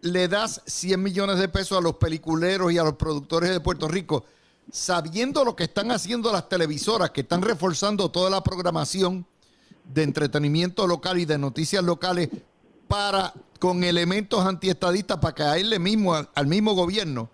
le 0.00 0.28
das 0.28 0.62
100 0.66 1.02
millones 1.02 1.38
de 1.38 1.48
pesos 1.48 1.78
a 1.78 1.80
los 1.80 1.96
peliculeros 1.96 2.72
y 2.72 2.78
a 2.78 2.84
los 2.84 2.94
productores 2.94 3.50
de 3.50 3.60
Puerto 3.60 3.88
Rico 3.88 4.24
sabiendo 4.70 5.44
lo 5.44 5.56
que 5.56 5.64
están 5.64 5.90
haciendo 5.90 6.32
las 6.32 6.48
televisoras, 6.48 7.10
que 7.10 7.22
están 7.22 7.42
reforzando 7.42 8.10
toda 8.10 8.30
la 8.30 8.42
programación 8.42 9.26
de 9.84 10.02
entretenimiento 10.02 10.86
local 10.86 11.18
y 11.18 11.24
de 11.24 11.38
noticias 11.38 11.82
locales 11.82 12.28
para 12.86 13.32
con 13.58 13.82
elementos 13.82 14.44
antiestadistas 14.44 15.18
para 15.18 15.34
caerle 15.34 15.78
mismo 15.78 16.14
al, 16.14 16.46
mismo 16.46 16.74
gobierno, 16.74 17.28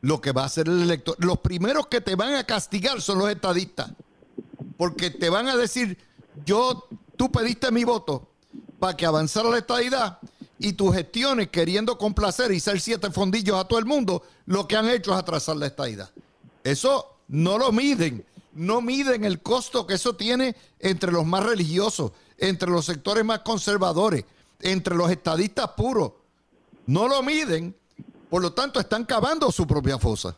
lo 0.00 0.20
que 0.20 0.32
va 0.32 0.42
a 0.42 0.46
hacer 0.46 0.68
el 0.68 0.82
elector. 0.82 1.16
Los 1.18 1.38
primeros 1.38 1.86
que 1.86 2.00
te 2.00 2.16
van 2.16 2.34
a 2.34 2.44
castigar 2.44 3.00
son 3.00 3.18
los 3.18 3.30
estadistas, 3.30 3.90
porque 4.76 5.10
te 5.10 5.30
van 5.30 5.48
a 5.48 5.56
decir, 5.56 5.96
yo, 6.44 6.88
tú 7.16 7.30
pediste 7.30 7.70
mi 7.70 7.84
voto 7.84 8.28
para 8.80 8.96
que 8.96 9.06
avanzara 9.06 9.50
la 9.50 9.58
estadidad 9.58 10.18
y 10.58 10.72
tus 10.72 10.94
gestiones 10.94 11.48
queriendo 11.48 11.96
complacer 11.98 12.50
y 12.52 12.60
ser 12.60 12.80
siete 12.80 13.10
fondillos 13.10 13.56
a 13.56 13.66
todo 13.66 13.78
el 13.78 13.84
mundo, 13.84 14.22
lo 14.46 14.66
que 14.66 14.76
han 14.76 14.88
hecho 14.88 15.12
es 15.12 15.18
atrasar 15.18 15.56
la 15.56 15.66
estadidad. 15.66 16.10
Eso 16.64 17.16
no 17.28 17.58
lo 17.58 17.72
miden. 17.72 18.24
No 18.54 18.80
miden 18.80 19.24
el 19.24 19.40
costo 19.40 19.86
que 19.86 19.94
eso 19.94 20.16
tiene 20.16 20.56
entre 20.80 21.12
los 21.12 21.24
más 21.24 21.44
religiosos, 21.44 22.12
entre 22.38 22.70
los 22.70 22.84
sectores 22.86 23.24
más 23.24 23.40
conservadores, 23.40 24.24
entre 24.60 24.96
los 24.96 25.10
estadistas 25.10 25.68
puros. 25.76 26.12
No 26.86 27.06
lo 27.06 27.22
miden, 27.22 27.74
por 28.28 28.42
lo 28.42 28.52
tanto 28.52 28.80
están 28.80 29.04
cavando 29.04 29.52
su 29.52 29.66
propia 29.66 29.98
fosa. 29.98 30.36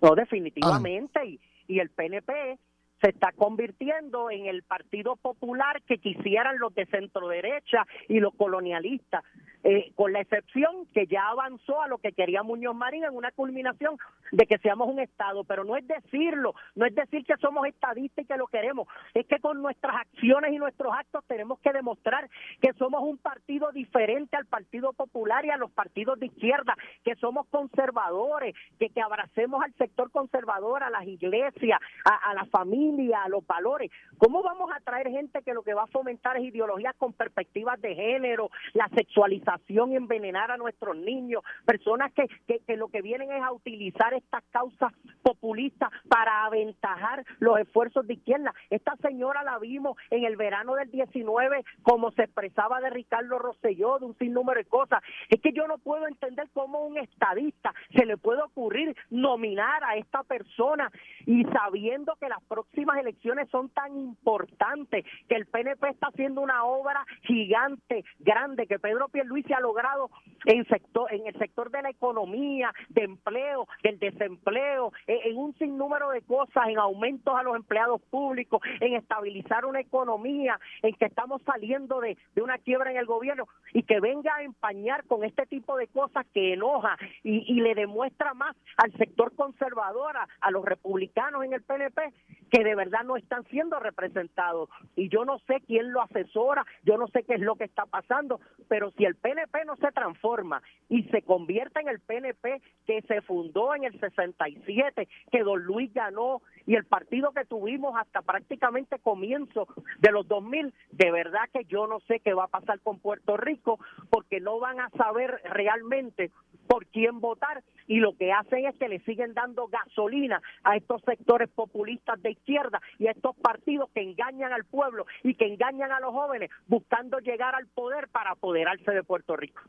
No, 0.00 0.14
definitivamente. 0.14 1.24
Y, 1.26 1.40
y 1.68 1.78
el 1.78 1.90
PNP 1.90 2.58
se 3.00 3.10
está 3.10 3.32
convirtiendo 3.32 4.30
en 4.30 4.46
el 4.46 4.62
Partido 4.62 5.16
Popular 5.16 5.82
que 5.82 5.98
quisieran 5.98 6.58
los 6.58 6.74
de 6.74 6.86
centro 6.86 7.28
derecha 7.28 7.86
y 8.08 8.20
los 8.20 8.34
colonialistas. 8.34 9.24
Eh, 9.64 9.90
con 9.96 10.12
la 10.12 10.20
excepción 10.20 10.86
que 10.94 11.08
ya 11.08 11.28
avanzó 11.28 11.82
a 11.82 11.88
lo 11.88 11.98
que 11.98 12.12
quería 12.12 12.44
Muñoz 12.44 12.76
Marín 12.76 13.02
en 13.02 13.16
una 13.16 13.32
culminación 13.32 13.96
de 14.30 14.46
que 14.46 14.58
seamos 14.58 14.88
un 14.88 15.00
Estado, 15.00 15.42
pero 15.42 15.64
no 15.64 15.76
es 15.76 15.84
decirlo, 15.86 16.54
no 16.76 16.86
es 16.86 16.94
decir 16.94 17.24
que 17.24 17.36
somos 17.40 17.66
estadistas 17.66 18.24
y 18.24 18.28
que 18.28 18.36
lo 18.36 18.46
queremos, 18.46 18.86
es 19.14 19.26
que 19.26 19.40
con 19.40 19.60
nuestras 19.60 19.96
acciones 19.96 20.52
y 20.52 20.58
nuestros 20.58 20.94
actos 20.94 21.24
tenemos 21.26 21.58
que 21.58 21.72
demostrar 21.72 22.30
que 22.60 22.72
somos 22.74 23.02
un 23.02 23.18
partido 23.18 23.72
diferente 23.72 24.36
al 24.36 24.46
Partido 24.46 24.92
Popular 24.92 25.44
y 25.44 25.50
a 25.50 25.56
los 25.56 25.72
partidos 25.72 26.20
de 26.20 26.26
izquierda, 26.26 26.76
que 27.02 27.16
somos 27.16 27.48
conservadores, 27.48 28.54
que, 28.78 28.90
que 28.90 29.00
abracemos 29.00 29.60
al 29.64 29.74
sector 29.74 30.12
conservador, 30.12 30.84
a 30.84 30.90
las 30.90 31.04
iglesias, 31.04 31.80
a, 32.04 32.30
a 32.30 32.34
la 32.34 32.44
familia, 32.46 33.24
a 33.24 33.28
los 33.28 33.44
valores. 33.44 33.90
¿Cómo 34.18 34.40
vamos 34.42 34.70
a 34.72 34.80
traer 34.80 35.08
gente 35.08 35.42
que 35.42 35.54
lo 35.54 35.62
que 35.62 35.74
va 35.74 35.82
a 35.82 35.88
fomentar 35.88 36.36
es 36.36 36.44
ideologías 36.44 36.94
con 36.96 37.12
perspectivas 37.12 37.80
de 37.80 37.96
género, 37.96 38.50
la 38.74 38.88
sexualización? 38.94 39.47
Envenenar 39.96 40.50
a 40.50 40.56
nuestros 40.56 40.96
niños, 40.96 41.42
personas 41.64 42.12
que, 42.12 42.26
que, 42.46 42.60
que 42.60 42.76
lo 42.76 42.88
que 42.88 43.02
vienen 43.02 43.30
es 43.32 43.42
a 43.42 43.52
utilizar 43.52 44.14
estas 44.14 44.42
causas 44.50 44.92
populistas 45.22 45.90
para 46.08 46.44
aventajar 46.44 47.24
los 47.38 47.58
esfuerzos 47.58 48.06
de 48.06 48.14
izquierda. 48.14 48.54
Esta 48.70 48.96
señora 48.96 49.42
la 49.42 49.58
vimos 49.58 49.96
en 50.10 50.24
el 50.24 50.36
verano 50.36 50.74
del 50.74 50.90
19 50.90 51.64
como 51.82 52.10
se 52.12 52.24
expresaba 52.24 52.80
de 52.80 52.90
Ricardo 52.90 53.38
Rosselló, 53.38 53.98
de 53.98 54.06
un 54.06 54.18
sinnúmero 54.18 54.58
de 54.58 54.64
cosas. 54.64 55.02
Es 55.28 55.40
que 55.40 55.52
yo 55.52 55.66
no 55.66 55.78
puedo 55.78 56.06
entender 56.06 56.48
cómo 56.52 56.84
un 56.84 56.98
estadista 56.98 57.74
se 57.94 58.04
le 58.06 58.16
puede 58.16 58.42
ocurrir 58.42 58.96
nominar 59.10 59.84
a 59.84 59.96
esta 59.96 60.22
persona 60.22 60.90
y 61.26 61.44
sabiendo 61.44 62.16
que 62.16 62.28
las 62.28 62.42
próximas 62.44 62.98
elecciones 62.98 63.48
son 63.50 63.68
tan 63.70 63.96
importantes, 63.98 65.04
que 65.28 65.34
el 65.34 65.46
PNP 65.46 65.88
está 65.88 66.08
haciendo 66.08 66.40
una 66.40 66.64
obra 66.64 67.04
gigante, 67.22 68.04
grande, 68.18 68.66
que 68.66 68.78
Pedro 68.78 69.08
Pierluisi 69.08 69.37
ha 69.54 69.60
logrado 69.60 70.10
en, 70.44 70.66
sector, 70.66 71.12
en 71.12 71.26
el 71.26 71.36
sector 71.38 71.70
de 71.70 71.82
la 71.82 71.90
economía, 71.90 72.72
de 72.88 73.04
empleo, 73.04 73.66
del 73.82 73.98
desempleo, 73.98 74.92
en 75.06 75.36
un 75.36 75.54
sinnúmero 75.58 76.10
de 76.10 76.22
cosas, 76.22 76.68
en 76.68 76.78
aumentos 76.78 77.34
a 77.34 77.42
los 77.42 77.56
empleados 77.56 78.00
públicos, 78.10 78.60
en 78.80 78.94
estabilizar 78.94 79.64
una 79.64 79.80
economía, 79.80 80.58
en 80.82 80.94
que 80.94 81.06
estamos 81.06 81.42
saliendo 81.42 82.00
de, 82.00 82.16
de 82.34 82.42
una 82.42 82.58
quiebra 82.58 82.90
en 82.90 82.98
el 82.98 83.06
gobierno 83.06 83.46
y 83.72 83.82
que 83.82 84.00
venga 84.00 84.36
a 84.36 84.42
empañar 84.42 85.04
con 85.06 85.24
este 85.24 85.46
tipo 85.46 85.76
de 85.76 85.88
cosas 85.88 86.26
que 86.32 86.54
enoja 86.54 86.96
y, 87.22 87.44
y 87.52 87.60
le 87.60 87.74
demuestra 87.74 88.34
más 88.34 88.56
al 88.76 88.92
sector 88.96 89.34
conservador, 89.34 90.16
a, 90.16 90.28
a 90.40 90.50
los 90.50 90.64
republicanos 90.64 91.44
en 91.44 91.52
el 91.52 91.62
PNP, 91.62 92.12
que 92.50 92.64
de 92.64 92.74
verdad 92.74 93.04
no 93.04 93.16
están 93.16 93.44
siendo 93.46 93.78
representados. 93.78 94.68
Y 94.96 95.08
yo 95.08 95.24
no 95.24 95.38
sé 95.40 95.62
quién 95.66 95.92
lo 95.92 96.02
asesora, 96.02 96.64
yo 96.82 96.96
no 96.96 97.08
sé 97.08 97.22
qué 97.24 97.34
es 97.34 97.40
lo 97.40 97.56
que 97.56 97.64
está 97.64 97.86
pasando, 97.86 98.40
pero 98.68 98.90
si 98.92 99.04
el 99.04 99.14
PNP 99.14 99.64
no 99.64 99.76
se 99.76 99.92
transforma 99.92 100.62
y 100.88 101.04
se 101.04 101.22
convierte 101.22 101.80
en 101.80 101.88
el 101.88 102.00
PNP 102.00 102.60
que 102.86 103.02
se 103.02 103.20
fundó 103.22 103.74
en 103.74 103.84
el 103.84 103.98
67, 103.98 105.08
que 105.30 105.42
don 105.42 105.62
Luis 105.62 105.92
ganó 105.92 106.42
y 106.66 106.74
el 106.74 106.84
partido 106.84 107.32
que 107.32 107.44
tuvimos 107.44 107.94
hasta 107.96 108.22
prácticamente 108.22 108.98
comienzo 108.98 109.68
de 109.98 110.12
los 110.12 110.26
2000, 110.28 110.72
de 110.92 111.10
verdad 111.10 111.48
que 111.52 111.64
yo 111.64 111.86
no 111.86 112.00
sé 112.00 112.20
qué 112.20 112.34
va 112.34 112.44
a 112.44 112.48
pasar 112.48 112.80
con 112.80 112.98
Puerto 112.98 113.36
Rico 113.36 113.78
porque 114.10 114.40
no 114.40 114.58
van 114.58 114.80
a 114.80 114.90
saber 114.90 115.40
realmente 115.44 116.30
por 116.66 116.86
quién 116.86 117.20
votar 117.20 117.62
y 117.86 118.00
lo 118.00 118.16
que 118.16 118.30
hacen 118.32 118.66
es 118.66 118.76
que 118.76 118.88
le 118.88 119.00
siguen 119.00 119.32
dando 119.32 119.66
gasolina 119.68 120.42
a 120.62 120.76
estos 120.76 121.00
sectores 121.02 121.48
populistas 121.48 122.20
de 122.22 122.36
izquierda 122.38 122.80
y 122.98 123.06
estos 123.06 123.36
partidos 123.36 123.90
que 123.94 124.02
engañan 124.02 124.52
al 124.52 124.64
pueblo 124.64 125.06
y 125.22 125.34
que 125.34 125.46
engañan 125.46 125.92
a 125.92 126.00
los 126.00 126.12
jóvenes 126.12 126.50
buscando 126.66 127.18
llegar 127.18 127.54
al 127.54 127.66
poder 127.66 128.08
para 128.08 128.32
apoderarse 128.32 128.90
de 128.90 129.02
Puerto 129.02 129.36
Rico. 129.36 129.60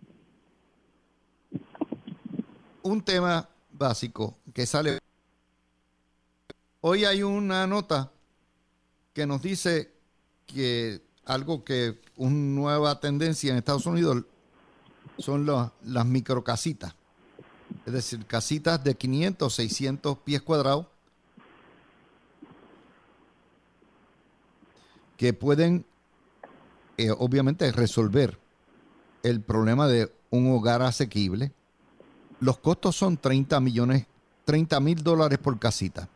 Un 2.84 3.04
tema 3.04 3.50
básico 3.72 4.38
que 4.54 4.66
sale. 4.66 5.00
Hoy 6.82 7.06
hay 7.06 7.24
una 7.24 7.68
nota 7.68 8.12
que 9.14 9.26
nos 9.26 9.42
dice 9.42 9.92
que 10.46 11.02
algo 11.26 11.64
que 11.64 12.00
una 12.16 12.36
nueva 12.36 13.00
tendencia 13.00 13.52
en 13.52 13.58
Estados 13.58 13.86
Unidos 13.86 14.24
son 15.18 15.46
los, 15.46 15.72
las 15.84 16.06
microcasitas. 16.06 16.96
Es 17.86 17.94
decir, 17.94 18.26
casitas 18.26 18.84
de 18.84 18.96
500, 18.96 19.54
600 19.54 20.18
pies 20.20 20.42
cuadrados 20.42 20.88
que 25.20 25.34
pueden, 25.34 25.86
eh, 26.98 27.12
obviamente, 27.12 27.70
resolver 27.74 28.40
el 29.22 29.42
problema 29.42 29.86
de 29.90 30.10
un 30.30 30.50
hogar 30.50 30.82
asequible. 30.82 31.52
Los 32.40 32.58
costos 32.60 32.96
son 32.96 33.18
30 33.18 33.60
millones, 33.60 34.06
30 34.46 34.80
mil 34.80 35.04
dólares 35.04 35.38
por 35.38 35.60
casita. 35.60 36.08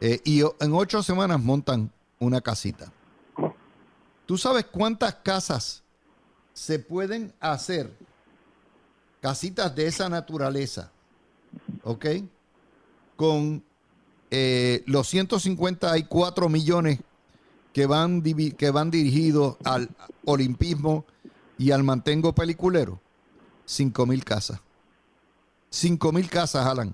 Eh, 0.00 0.22
y 0.24 0.40
en 0.40 0.72
ocho 0.72 1.02
semanas 1.02 1.38
montan 1.38 1.92
una 2.18 2.40
casita. 2.40 2.90
¿Tú 4.24 4.38
sabes 4.38 4.64
cuántas 4.64 5.16
casas 5.16 5.82
se 6.54 6.78
pueden 6.78 7.34
hacer? 7.40 7.94
Casitas 9.20 9.76
de 9.76 9.86
esa 9.86 10.08
naturaleza. 10.08 10.90
¿Ok? 11.84 12.06
Con 13.16 13.62
eh, 14.30 14.82
los 14.86 15.08
154 15.08 16.48
millones 16.48 16.98
que 17.72 17.86
van, 17.86 18.22
que 18.22 18.70
van 18.70 18.90
dirigidos 18.90 19.56
al 19.64 19.88
olimpismo 20.24 21.04
y 21.58 21.70
al 21.70 21.82
mantengo 21.82 22.34
peliculero. 22.34 23.00
5 23.64 24.06
mil 24.06 24.24
casas. 24.24 24.60
5 25.70 26.12
mil 26.12 26.28
casas, 26.28 26.66
Alan. 26.66 26.92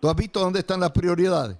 ¿Tú 0.00 0.08
has 0.08 0.16
visto 0.16 0.40
dónde 0.40 0.60
están 0.60 0.80
las 0.80 0.90
prioridades? 0.90 1.56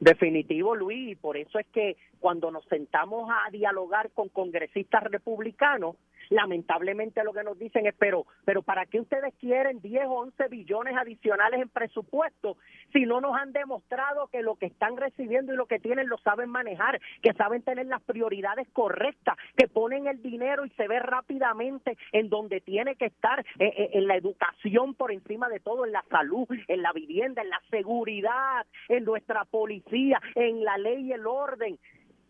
Definitivo, 0.00 0.74
Luis, 0.74 1.12
y 1.12 1.14
por 1.14 1.36
eso 1.36 1.58
es 1.58 1.66
que 1.72 1.96
cuando 2.20 2.50
nos 2.50 2.64
sentamos 2.66 3.30
a 3.30 3.50
dialogar 3.50 4.10
con 4.10 4.28
congresistas 4.28 5.04
republicanos, 5.04 5.96
lamentablemente 6.30 7.24
lo 7.24 7.32
que 7.32 7.44
nos 7.44 7.58
dicen 7.58 7.86
es, 7.86 7.94
pero, 7.98 8.26
pero 8.44 8.62
¿para 8.62 8.86
qué 8.86 9.00
ustedes 9.00 9.34
quieren 9.40 9.80
10 9.80 10.06
o 10.06 10.20
11 10.20 10.48
billones 10.48 10.96
adicionales 10.96 11.60
en 11.60 11.68
presupuesto 11.68 12.56
si 12.92 13.06
no 13.06 13.20
nos 13.20 13.36
han 13.36 13.52
demostrado 13.52 14.28
que 14.28 14.42
lo 14.42 14.56
que 14.56 14.66
están 14.66 14.96
recibiendo 14.96 15.52
y 15.52 15.56
lo 15.56 15.66
que 15.66 15.78
tienen 15.78 16.08
lo 16.08 16.18
saben 16.18 16.48
manejar, 16.48 17.00
que 17.22 17.32
saben 17.34 17.62
tener 17.62 17.86
las 17.86 18.02
prioridades 18.02 18.68
correctas, 18.72 19.36
que 19.56 19.68
ponen 19.68 20.06
el 20.06 20.22
dinero 20.22 20.64
y 20.64 20.70
se 20.70 20.88
ve 20.88 21.00
rápidamente 21.00 21.96
en 22.12 22.28
donde 22.28 22.60
tiene 22.60 22.96
que 22.96 23.06
estar, 23.06 23.40
eh, 23.58 23.72
eh, 23.76 23.90
en 23.94 24.06
la 24.06 24.16
educación 24.16 24.94
por 24.94 25.12
encima 25.12 25.48
de 25.48 25.60
todo, 25.60 25.84
en 25.84 25.92
la 25.92 26.04
salud, 26.10 26.46
en 26.68 26.82
la 26.82 26.92
vivienda, 26.92 27.42
en 27.42 27.50
la 27.50 27.60
seguridad, 27.70 28.66
en 28.88 29.04
nuestra 29.04 29.44
policía, 29.44 30.20
en 30.34 30.64
la 30.64 30.78
ley 30.78 31.08
y 31.08 31.12
el 31.12 31.26
orden? 31.26 31.78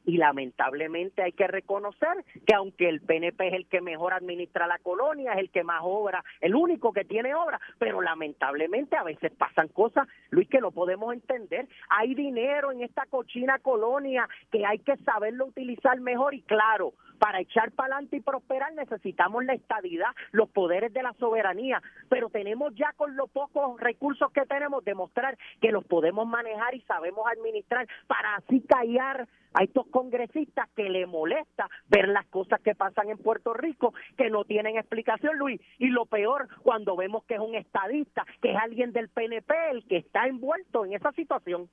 Y 0.05 0.19
lamentablemente 0.19 1.23
hay 1.23 1.33
que 1.33 1.47
reconocer 1.47 2.25
que 2.47 2.55
aunque 2.55 2.89
el 2.89 3.01
PNP 3.01 3.49
es 3.49 3.55
el 3.55 3.67
que 3.67 3.81
mejor 3.81 4.13
administra 4.13 4.67
la 4.67 4.79
colonia, 4.79 5.33
es 5.33 5.39
el 5.39 5.51
que 5.51 5.65
más 5.65 5.81
obra, 5.83 6.25
el 6.41 6.55
único 6.55 6.93
que 6.93 7.05
tiene 7.05 7.35
obra, 7.35 7.61
pero 7.79 8.01
lamentablemente 8.03 8.97
a 8.97 9.03
veces 9.03 9.33
pasan 9.33 9.69
cosas, 9.69 10.07
Luis, 10.31 10.49
que 10.49 10.61
no 10.61 10.71
podemos 10.71 11.13
entender. 11.13 11.69
Hay 11.89 12.15
dinero 12.15 12.73
en 12.73 12.83
esta 12.83 13.07
cochina 13.07 13.59
colonia 13.59 14.29
que 14.51 14.65
hay 14.67 14.79
que 14.81 14.97
saberlo 14.99 15.47
utilizar 15.47 15.99
mejor 16.01 16.35
y 16.35 16.43
claro, 16.43 16.95
para 17.25 17.41
echar 17.41 17.73
para 17.73 17.95
adelante 17.95 18.17
y 18.19 18.21
prosperar 18.21 18.75
necesitamos 18.75 19.47
la 19.47 19.55
estadidad, 19.55 20.09
los 20.33 20.51
poderes 20.51 20.93
de 20.93 21.03
la 21.03 21.15
soberanía, 21.15 21.81
pero 22.11 22.29
tenemos 22.29 22.75
ya 22.75 22.93
con 22.99 23.17
los 23.17 23.31
pocos 23.31 23.81
recursos 23.81 24.31
que 24.31 24.43
tenemos 24.43 24.85
demostrar 24.85 25.39
que 25.63 25.73
los 25.73 25.87
podemos 25.87 26.27
manejar 26.27 26.75
y 26.75 26.83
sabemos 26.83 27.25
administrar 27.27 27.89
para 28.09 28.37
así 28.37 28.61
callar 28.61 29.27
a 29.55 29.65
estos 29.65 29.87
congresistas 29.87 30.69
que 30.77 30.91
le 30.91 31.07
molesta 31.07 31.71
ver 31.89 32.09
las 32.09 32.27
cosas 32.27 32.61
que 32.61 32.75
pasan 32.75 33.09
en 33.09 33.17
Puerto 33.17 33.55
Rico 33.55 33.95
que 34.19 34.29
no 34.29 34.45
tienen 34.45 34.77
explicación, 34.77 35.39
Luis. 35.39 35.63
Y 35.79 35.87
lo 35.87 36.05
peor, 36.05 36.49
cuando 36.63 36.95
vemos 36.95 37.25
que 37.25 37.37
es 37.37 37.41
un 37.41 37.55
estadista, 37.55 38.27
que 38.43 38.53
es 38.53 38.59
alguien 38.59 38.93
del 38.93 39.09
PNP 39.09 39.55
el 39.71 39.87
que 39.87 39.97
está 39.97 40.27
envuelto 40.27 40.85
en 40.85 40.93
esa 40.93 41.11
situación. 41.13 41.71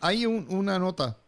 Hay 0.00 0.24
una 0.24 0.78
nota 0.78 1.18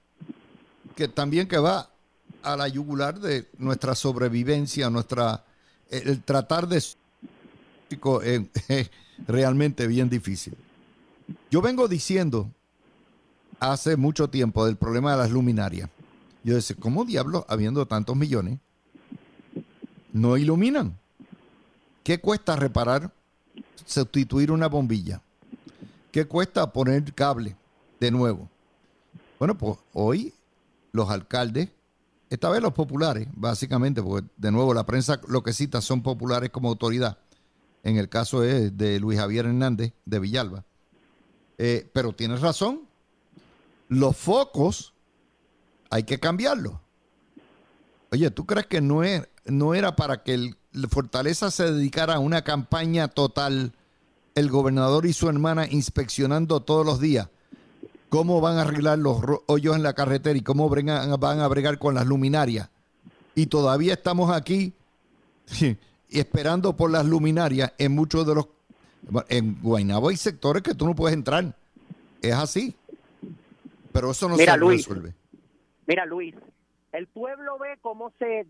que 0.96 1.08
también 1.08 1.46
que 1.46 1.58
va 1.58 1.97
a 2.42 2.56
la 2.56 2.68
yugular 2.68 3.18
de 3.20 3.48
nuestra 3.58 3.94
sobrevivencia, 3.94 4.90
nuestra 4.90 5.44
el 5.90 6.22
tratar 6.22 6.68
de 6.68 6.76
es 8.68 8.90
realmente 9.26 9.86
bien 9.86 10.08
difícil. 10.08 10.56
Yo 11.50 11.62
vengo 11.62 11.88
diciendo 11.88 12.50
hace 13.60 13.96
mucho 13.96 14.28
tiempo 14.28 14.66
del 14.66 14.76
problema 14.76 15.12
de 15.12 15.18
las 15.18 15.30
luminarias. 15.30 15.88
Yo 16.44 16.54
decía, 16.54 16.76
¿cómo 16.78 17.04
diablos, 17.04 17.44
habiendo 17.48 17.86
tantos 17.86 18.16
millones, 18.16 18.58
no 20.12 20.36
iluminan? 20.36 20.98
¿Qué 22.04 22.20
cuesta 22.20 22.56
reparar, 22.56 23.12
sustituir 23.84 24.50
una 24.50 24.68
bombilla? 24.68 25.20
¿Qué 26.12 26.26
cuesta 26.26 26.72
poner 26.72 27.12
cable 27.14 27.56
de 28.00 28.10
nuevo? 28.10 28.48
Bueno, 29.38 29.56
pues 29.58 29.78
hoy 29.92 30.32
los 30.92 31.10
alcaldes, 31.10 31.68
esta 32.30 32.50
vez 32.50 32.62
los 32.62 32.74
populares, 32.74 33.28
básicamente, 33.32 34.02
porque 34.02 34.28
de 34.36 34.52
nuevo 34.52 34.74
la 34.74 34.84
prensa 34.84 35.20
lo 35.28 35.42
que 35.42 35.52
cita 35.52 35.80
son 35.80 36.02
populares 36.02 36.50
como 36.50 36.68
autoridad. 36.68 37.18
En 37.82 37.96
el 37.96 38.08
caso 38.08 38.42
es 38.44 38.76
de 38.76 39.00
Luis 39.00 39.18
Javier 39.18 39.46
Hernández 39.46 39.94
de 40.04 40.18
Villalba. 40.18 40.64
Eh, 41.56 41.88
pero 41.92 42.12
tienes 42.12 42.40
razón, 42.40 42.82
los 43.88 44.16
focos 44.16 44.94
hay 45.90 46.04
que 46.04 46.20
cambiarlos. 46.20 46.74
Oye, 48.10 48.30
¿tú 48.30 48.46
crees 48.46 48.66
que 48.66 48.80
no, 48.80 49.02
es, 49.02 49.26
no 49.44 49.74
era 49.74 49.96
para 49.96 50.22
que 50.22 50.34
el, 50.34 50.56
Fortaleza 50.90 51.50
se 51.50 51.72
dedicara 51.72 52.16
a 52.16 52.18
una 52.18 52.44
campaña 52.44 53.08
total, 53.08 53.72
el 54.34 54.48
gobernador 54.48 55.06
y 55.06 55.12
su 55.12 55.28
hermana 55.28 55.66
inspeccionando 55.66 56.60
todos 56.60 56.86
los 56.86 57.00
días 57.00 57.28
cómo 58.08 58.40
van 58.40 58.58
a 58.58 58.62
arreglar 58.62 58.98
los 58.98 59.20
hoyos 59.46 59.76
en 59.76 59.82
la 59.82 59.92
carretera 59.94 60.38
y 60.38 60.42
cómo 60.42 60.68
van 60.68 61.40
a 61.40 61.48
bregar 61.48 61.78
con 61.78 61.94
las 61.94 62.06
luminarias? 62.06 62.70
Y 63.34 63.46
todavía 63.46 63.94
estamos 63.94 64.30
aquí 64.30 64.72
esperando 66.10 66.76
por 66.76 66.90
las 66.90 67.06
luminarias 67.06 67.72
en 67.78 67.92
muchos 67.92 68.26
de 68.26 68.34
los... 68.34 68.48
En 69.28 69.60
Guaynabo 69.62 70.08
hay 70.08 70.16
sectores 70.16 70.62
que 70.62 70.74
tú 70.74 70.86
no 70.86 70.94
puedes 70.94 71.16
entrar. 71.16 71.54
Es 72.20 72.34
así. 72.34 72.74
Pero 73.92 74.10
eso 74.10 74.28
no 74.28 74.36
se 74.36 74.56
resuelve. 74.56 75.14
Mira, 75.86 76.04
Luis, 76.04 76.34
el 76.92 77.06
pueblo 77.06 77.58
ve 77.58 77.78
cómo 77.80 78.12
se 78.18 78.46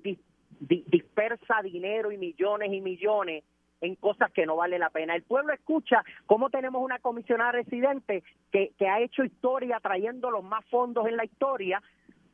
dispersa 0.60 1.62
dinero 1.62 2.10
y 2.10 2.18
millones 2.18 2.72
y 2.72 2.80
millones 2.80 3.44
en 3.80 3.94
cosas 3.96 4.30
que 4.32 4.46
no 4.46 4.56
vale 4.56 4.78
la 4.78 4.90
pena. 4.90 5.14
El 5.14 5.22
pueblo 5.22 5.52
escucha 5.52 6.04
cómo 6.26 6.50
tenemos 6.50 6.82
una 6.82 6.98
comisionada 6.98 7.52
residente 7.52 8.22
que, 8.50 8.72
que 8.78 8.88
ha 8.88 9.00
hecho 9.00 9.24
historia 9.24 9.80
trayendo 9.80 10.30
los 10.30 10.44
más 10.44 10.64
fondos 10.66 11.06
en 11.06 11.16
la 11.16 11.24
historia, 11.24 11.82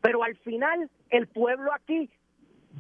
pero 0.01 0.23
al 0.23 0.37
final 0.37 0.91
el 1.11 1.27
pueblo 1.27 1.73
aquí 1.73 2.11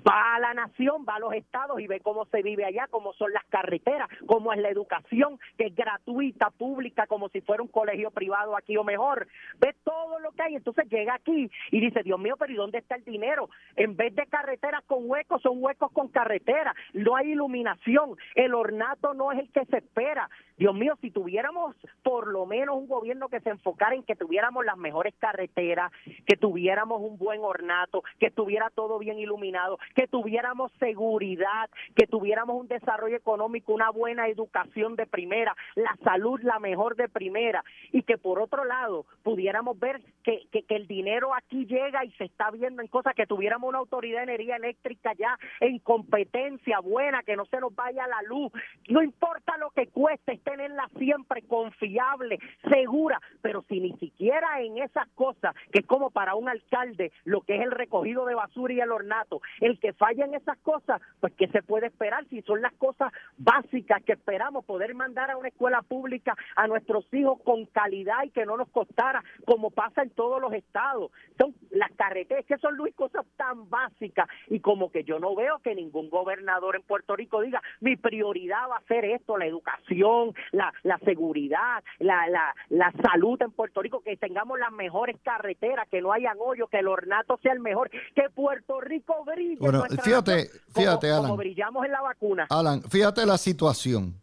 va 0.06 0.36
a 0.36 0.40
la 0.40 0.54
nación, 0.54 1.04
va 1.08 1.16
a 1.16 1.18
los 1.20 1.32
estados 1.34 1.80
y 1.80 1.86
ve 1.86 2.00
cómo 2.00 2.26
se 2.26 2.42
vive 2.42 2.64
allá, 2.64 2.86
cómo 2.90 3.12
son 3.14 3.32
las 3.32 3.44
carreteras, 3.46 4.08
cómo 4.26 4.52
es 4.52 4.60
la 4.60 4.68
educación, 4.68 5.38
que 5.56 5.66
es 5.66 5.74
gratuita, 5.74 6.50
pública, 6.50 7.06
como 7.06 7.28
si 7.28 7.40
fuera 7.40 7.62
un 7.62 7.68
colegio 7.68 8.10
privado 8.10 8.56
aquí 8.56 8.76
o 8.76 8.84
mejor. 8.84 9.26
Ve 9.58 9.74
todo 9.84 10.18
lo 10.20 10.32
que 10.32 10.42
hay, 10.42 10.56
entonces 10.56 10.88
llega 10.88 11.14
aquí 11.14 11.50
y 11.70 11.80
dice, 11.80 12.02
Dios 12.02 12.18
mío, 12.18 12.36
pero 12.38 12.52
¿y 12.52 12.56
dónde 12.56 12.78
está 12.78 12.96
el 12.96 13.04
dinero? 13.04 13.48
En 13.76 13.96
vez 13.96 14.14
de 14.14 14.26
carreteras 14.26 14.82
con 14.86 15.08
huecos, 15.08 15.42
son 15.42 15.62
huecos 15.62 15.92
con 15.92 16.08
carreteras, 16.08 16.74
no 16.92 17.16
hay 17.16 17.32
iluminación, 17.32 18.16
el 18.34 18.54
ornato 18.54 19.14
no 19.14 19.32
es 19.32 19.38
el 19.40 19.50
que 19.52 19.64
se 19.66 19.78
espera. 19.78 20.28
Dios 20.56 20.74
mío, 20.74 20.96
si 21.00 21.10
tuviéramos 21.10 21.74
por 22.02 22.28
lo 22.28 22.46
menos 22.46 22.76
un 22.76 22.86
gobierno 22.86 23.28
que 23.28 23.40
se 23.40 23.50
enfocara 23.50 23.96
en 23.96 24.04
que 24.04 24.14
tuviéramos 24.14 24.64
las 24.64 24.76
mejores 24.76 25.14
carreteras, 25.18 25.90
que 26.26 26.36
tuviéramos 26.36 27.00
un 27.00 27.18
buen 27.18 27.40
ornato, 27.42 28.04
que 28.20 28.26
estuviera 28.26 28.70
todo 28.70 28.98
bien 29.00 29.18
iluminado, 29.18 29.78
que 29.96 30.06
tuviéramos 30.06 30.70
seguridad, 30.78 31.68
que 31.96 32.06
tuviéramos 32.06 32.60
un 32.60 32.68
desarrollo 32.68 33.16
económico, 33.16 33.72
una 33.72 33.90
buena 33.90 34.28
educación 34.28 34.94
de 34.94 35.06
primera, 35.06 35.56
la 35.74 35.96
salud 36.04 36.40
la 36.42 36.60
mejor 36.60 36.94
de 36.94 37.08
primera 37.08 37.64
y 37.90 38.02
que 38.02 38.16
por 38.16 38.40
otro 38.40 38.64
lado 38.64 39.06
pudiéramos 39.22 39.78
ver 39.78 40.00
que, 40.22 40.46
que, 40.52 40.64
el 40.74 40.86
dinero 40.86 41.34
aquí 41.34 41.66
llega 41.66 42.04
y 42.04 42.10
se 42.12 42.24
está 42.24 42.50
viendo 42.50 42.82
en 42.82 42.88
cosas, 42.88 43.14
que 43.14 43.26
tuviéramos 43.26 43.68
una 43.68 43.78
autoridad 43.78 44.18
de 44.18 44.34
energía 44.34 44.56
eléctrica 44.56 45.12
ya 45.14 45.38
en 45.60 45.78
competencia 45.78 46.80
buena, 46.80 47.22
que 47.22 47.36
no 47.36 47.44
se 47.46 47.60
nos 47.60 47.74
vaya 47.74 48.06
la 48.06 48.22
luz, 48.22 48.52
no 48.88 49.02
importa 49.02 49.56
lo 49.58 49.70
que 49.70 49.86
cueste, 49.88 50.32
tenerla 50.44 50.88
siempre 50.98 51.42
confiable, 51.42 52.38
segura, 52.70 53.20
pero 53.42 53.62
si 53.68 53.80
ni 53.80 53.92
siquiera 53.98 54.60
en 54.60 54.78
esas 54.78 55.08
cosas, 55.14 55.54
que 55.72 55.80
es 55.80 55.86
como 55.86 56.10
para 56.10 56.34
un 56.34 56.48
alcalde, 56.48 57.12
lo 57.24 57.40
que 57.40 57.56
es 57.56 57.62
el 57.62 57.70
recogido 57.70 58.26
de 58.26 58.34
basura 58.34 58.74
y 58.74 58.80
el 58.80 58.92
ornato, 58.92 59.40
el 59.60 59.78
que 59.80 59.92
falla 59.92 60.24
en 60.24 60.34
esas 60.34 60.58
cosas, 60.58 61.00
pues 61.20 61.32
¿qué 61.34 61.48
se 61.48 61.62
puede 61.62 61.86
esperar 61.86 62.24
si 62.28 62.42
son 62.42 62.62
las 62.62 62.72
cosas 62.74 63.12
básicas 63.36 64.02
que 64.04 64.12
esperamos 64.12 64.64
poder 64.64 64.94
mandar 64.94 65.30
a 65.30 65.36
una 65.36 65.48
escuela 65.48 65.82
pública 65.82 66.36
a 66.56 66.66
nuestros 66.66 67.06
hijos 67.12 67.40
con 67.42 67.66
calidad 67.66 68.22
y 68.24 68.30
que 68.30 68.46
no 68.46 68.56
nos 68.56 68.68
costara, 68.68 69.22
como 69.44 69.70
pasa 69.70 70.02
en 70.02 70.10
todos 70.10 70.40
los 70.40 70.52
estados? 70.52 71.10
Son 71.38 71.54
las 71.70 71.90
carreteras, 71.92 72.44
que 72.46 72.58
son 72.58 72.76
Luis 72.76 72.94
cosas 72.94 73.24
tan 73.44 73.68
básicas 73.68 74.26
y 74.48 74.60
como 74.60 74.90
que 74.90 75.04
yo 75.04 75.18
no 75.18 75.34
veo 75.34 75.58
que 75.58 75.74
ningún 75.74 76.08
gobernador 76.08 76.76
en 76.76 76.82
Puerto 76.82 77.14
Rico 77.14 77.42
diga 77.42 77.60
mi 77.80 77.96
prioridad 77.96 78.68
va 78.70 78.78
a 78.78 78.86
ser 78.88 79.04
esto, 79.04 79.36
la 79.36 79.46
educación, 79.46 80.34
la, 80.52 80.72
la 80.82 80.98
seguridad, 81.00 81.84
la, 81.98 82.26
la, 82.28 82.54
la 82.70 82.92
salud 83.02 83.40
en 83.42 83.50
Puerto 83.50 83.82
Rico, 83.82 84.00
que 84.00 84.16
tengamos 84.16 84.58
las 84.58 84.72
mejores 84.72 85.16
carreteras, 85.22 85.86
que 85.90 86.00
no 86.00 86.12
hayan 86.12 86.36
hoyos, 86.40 86.70
que 86.70 86.78
el 86.78 86.88
ornato 86.88 87.38
sea 87.42 87.52
el 87.52 87.60
mejor, 87.60 87.90
que 87.90 88.30
Puerto 88.34 88.80
Rico 88.80 89.24
brille 89.24 89.56
bueno, 89.60 89.84
fíjate, 90.02 90.48
fíjate, 90.74 91.10
Alan. 91.10 91.36
brillamos 91.36 91.84
en 91.84 91.92
la 91.92 92.00
vacuna. 92.00 92.46
Alan, 92.48 92.82
fíjate 92.82 93.26
la 93.26 93.36
situación. 93.36 94.14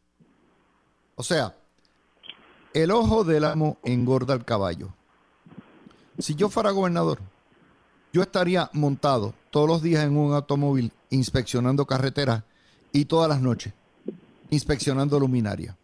O 1.16 1.24
sea, 1.24 1.54
el 2.74 2.90
ojo 2.90 3.24
del 3.24 3.44
amo 3.44 3.78
engorda 3.84 4.34
el 4.34 4.46
caballo. 4.46 4.90
Si 6.18 6.36
yo 6.36 6.50
fuera 6.50 6.72
gobernador, 6.72 7.20
yo 8.14 8.22
estaría 8.22 8.70
montado 8.74 9.34
todos 9.50 9.68
los 9.68 9.82
días 9.82 10.04
en 10.04 10.18
un 10.18 10.34
automóvil 10.34 10.92
inspeccionando 11.10 11.86
carreteras 11.86 12.44
y 12.92 13.06
todas 13.06 13.30
las 13.30 13.42
noches 13.42 13.74
inspeccionando 14.50 15.20
luminaria. 15.20 15.78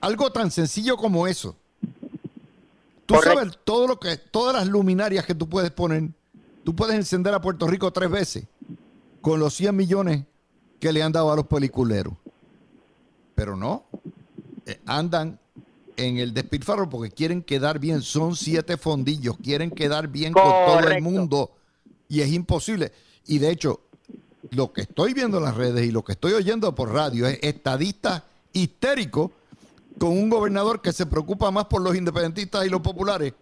Algo 0.00 0.30
tan 0.30 0.50
sencillo 0.50 0.96
como 0.96 1.26
eso. 1.26 1.56
Tú 3.06 3.16
sabes 3.22 3.58
todo 3.64 3.88
lo 3.88 3.98
que, 3.98 4.16
todas 4.16 4.54
las 4.54 4.68
luminarias 4.68 5.26
que 5.26 5.34
tú 5.34 5.48
puedes 5.48 5.70
poner 5.72 6.10
Tú 6.64 6.76
puedes 6.76 6.94
encender 6.94 7.34
a 7.34 7.40
Puerto 7.40 7.66
Rico 7.66 7.92
tres 7.92 8.10
veces 8.10 8.44
con 9.20 9.40
los 9.40 9.54
100 9.54 9.74
millones 9.74 10.24
que 10.78 10.92
le 10.92 11.02
han 11.02 11.12
dado 11.12 11.32
a 11.32 11.36
los 11.36 11.46
peliculeros. 11.46 12.14
Pero 13.34 13.56
no, 13.56 13.84
eh, 14.66 14.80
andan 14.86 15.38
en 15.96 16.18
el 16.18 16.32
despilfarro 16.34 16.88
porque 16.88 17.10
quieren 17.10 17.42
quedar 17.42 17.78
bien. 17.78 18.02
Son 18.02 18.36
siete 18.36 18.76
fondillos, 18.76 19.36
quieren 19.42 19.70
quedar 19.70 20.08
bien 20.08 20.32
con 20.32 20.42
todo 20.42 20.88
el 20.88 21.02
mundo 21.02 21.50
y 22.08 22.20
es 22.20 22.32
imposible. 22.32 22.92
Y 23.26 23.38
de 23.38 23.50
hecho, 23.50 23.80
lo 24.50 24.72
que 24.72 24.82
estoy 24.82 25.14
viendo 25.14 25.38
en 25.38 25.44
las 25.44 25.56
redes 25.56 25.86
y 25.86 25.90
lo 25.90 26.02
que 26.04 26.12
estoy 26.12 26.32
oyendo 26.32 26.74
por 26.74 26.92
radio 26.92 27.26
es 27.26 27.38
estadistas 27.42 28.22
histéricos 28.52 29.30
con 29.98 30.10
un 30.10 30.28
gobernador 30.28 30.80
que 30.80 30.92
se 30.92 31.06
preocupa 31.06 31.50
más 31.50 31.66
por 31.66 31.80
los 31.82 31.96
independentistas 31.96 32.66
y 32.66 32.68
los 32.68 32.80
populares 32.80 33.34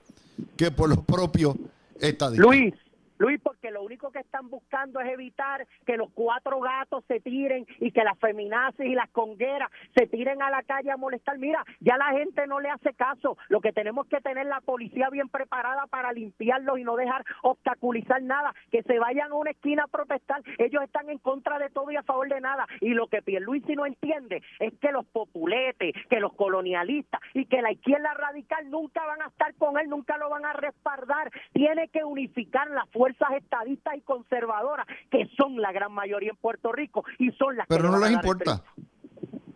que 0.57 0.70
por 0.70 0.88
los 0.88 0.98
propios 0.98 1.57
estadistas. 1.98 2.46
Luis, 2.46 2.74
Luis, 3.21 3.39
porque 3.43 3.71
lo 3.71 3.83
único 3.83 4.11
que 4.11 4.21
están 4.21 4.49
buscando 4.49 4.99
es 4.99 5.11
evitar 5.11 5.66
que 5.85 5.99
los 5.99 6.09
cuatro 6.14 6.59
gatos 6.59 7.05
se 7.07 7.21
tiren 7.21 7.66
y 7.79 7.93
que 7.93 8.03
las 8.03 8.18
feminazis 8.18 8.87
y 8.87 8.95
las 8.95 9.11
congueras 9.11 9.71
se 9.95 10.07
tiren 10.07 10.41
a 10.41 10.49
la 10.49 10.62
calle 10.62 10.91
a 10.91 10.97
molestar. 10.97 11.37
Mira, 11.37 11.62
ya 11.81 11.99
la 11.99 12.12
gente 12.12 12.47
no 12.47 12.61
le 12.61 12.71
hace 12.71 12.95
caso. 12.95 13.37
Lo 13.51 13.61
que 13.61 13.75
tenemos 13.75 14.07
que 14.07 14.23
tener 14.23 14.47
la 14.47 14.62
policía 14.62 15.11
bien 15.11 15.29
preparada 15.29 15.87
para 15.89 16.14
limpiarlos 16.14 16.79
y 16.79 16.83
no 16.83 16.97
dejar 16.97 17.23
obstaculizar 17.43 18.23
nada. 18.23 18.55
Que 18.71 18.83
se 18.85 18.99
vayan 18.99 19.33
a 19.33 19.35
una 19.35 19.51
esquina 19.51 19.85
a 19.85 19.89
protestar. 19.89 20.41
Ellos 20.57 20.83
están 20.83 21.11
en 21.11 21.18
contra 21.18 21.59
de 21.59 21.68
todo 21.68 21.91
y 21.91 21.97
a 21.97 22.03
favor 22.03 22.27
de 22.27 22.41
nada. 22.41 22.66
Y 22.81 22.95
lo 22.95 23.09
que 23.09 23.21
Pierluisi 23.21 23.75
no 23.75 23.85
entiende 23.85 24.43
es 24.61 24.73
que 24.81 24.93
los 24.93 25.05
populetes, 25.05 25.93
que 26.09 26.21
los 26.21 26.33
colonialistas 26.33 27.21
y 27.35 27.45
que 27.45 27.61
la 27.61 27.71
izquierda 27.71 28.14
radical 28.14 28.71
nunca 28.71 29.05
van 29.05 29.21
a 29.21 29.27
estar 29.27 29.55
con 29.57 29.79
él, 29.79 29.91
nunca 29.91 30.16
lo 30.16 30.31
van 30.31 30.47
a 30.47 30.55
respaldar. 30.55 31.31
Tiene 31.53 31.89
que 31.89 32.03
unificar 32.03 32.71
la 32.71 32.87
fuerza 32.87 33.09
fuerzas 33.14 33.42
estadistas 33.42 33.94
y 33.96 34.00
conservadoras, 34.00 34.86
que 35.11 35.28
son 35.36 35.61
la 35.61 35.72
gran 35.72 35.92
mayoría 35.92 36.30
en 36.30 36.36
Puerto 36.36 36.72
Rico 36.72 37.04
y 37.18 37.30
son 37.32 37.56
las 37.56 37.66
Pero 37.66 37.90
no 37.90 37.98
les 37.98 38.12
importa. 38.12 38.62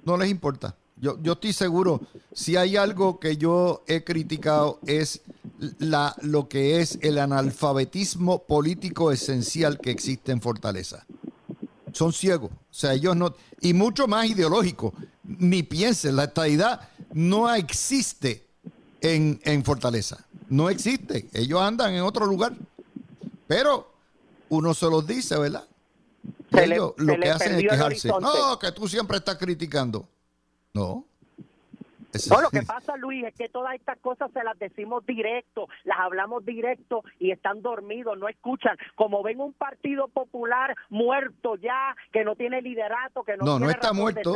No 0.04 0.16
les 0.16 0.30
importa. 0.30 0.76
Yo, 0.96 1.20
yo 1.22 1.32
estoy 1.32 1.52
seguro, 1.52 2.00
si 2.32 2.56
hay 2.56 2.76
algo 2.76 3.18
que 3.18 3.36
yo 3.36 3.82
he 3.88 4.04
criticado 4.04 4.78
es 4.86 5.22
la, 5.78 6.14
lo 6.22 6.48
que 6.48 6.80
es 6.80 6.98
el 7.02 7.18
analfabetismo 7.18 8.44
político 8.44 9.12
esencial 9.12 9.78
que 9.78 9.90
existe 9.90 10.32
en 10.32 10.40
Fortaleza. 10.40 11.06
Son 11.92 12.12
ciegos. 12.12 12.50
O 12.52 12.56
sea, 12.70 12.92
ellos 12.92 13.16
no. 13.16 13.34
Y 13.60 13.72
mucho 13.72 14.08
más 14.08 14.26
ideológico. 14.28 14.94
Ni 15.22 15.62
piensen, 15.62 16.16
la 16.16 16.24
estadidad 16.24 16.88
no 17.12 17.52
existe 17.54 18.46
en, 19.00 19.40
en 19.44 19.64
Fortaleza. 19.64 20.26
No 20.48 20.70
existe. 20.70 21.28
Ellos 21.32 21.60
andan 21.60 21.94
en 21.94 22.02
otro 22.02 22.26
lugar. 22.26 22.54
Pero 23.46 23.92
uno 24.48 24.74
se 24.74 24.86
los 24.86 25.06
dice, 25.06 25.38
¿verdad? 25.38 25.64
Ellos 26.52 26.94
lo 26.96 27.16
que 27.16 27.30
hacen 27.30 27.56
es 27.56 27.62
quejarse. 27.62 28.08
No, 28.08 28.58
que 28.58 28.72
tú 28.72 28.88
siempre 28.88 29.16
estás 29.18 29.36
criticando. 29.36 30.08
No. 30.72 31.04
No, 32.30 32.40
lo 32.40 32.50
que 32.50 32.62
pasa, 32.62 32.96
Luis, 32.96 33.24
es 33.24 33.34
que 33.34 33.48
todas 33.48 33.74
estas 33.74 33.98
cosas 33.98 34.30
se 34.32 34.44
las 34.44 34.56
decimos 34.56 35.04
directo, 35.04 35.66
las 35.82 35.98
hablamos 35.98 36.44
directo 36.44 37.02
y 37.18 37.32
están 37.32 37.60
dormidos, 37.60 38.16
no 38.16 38.28
escuchan. 38.28 38.76
Como 38.94 39.24
ven 39.24 39.40
un 39.40 39.52
partido 39.52 40.06
popular 40.06 40.76
muerto 40.90 41.56
ya, 41.56 41.96
que 42.12 42.22
no 42.22 42.36
tiene 42.36 42.62
liderato, 42.62 43.24
que 43.24 43.36
no, 43.36 43.44
no, 43.44 43.58
no 43.58 43.70
está 43.70 43.92
muerto 43.92 44.32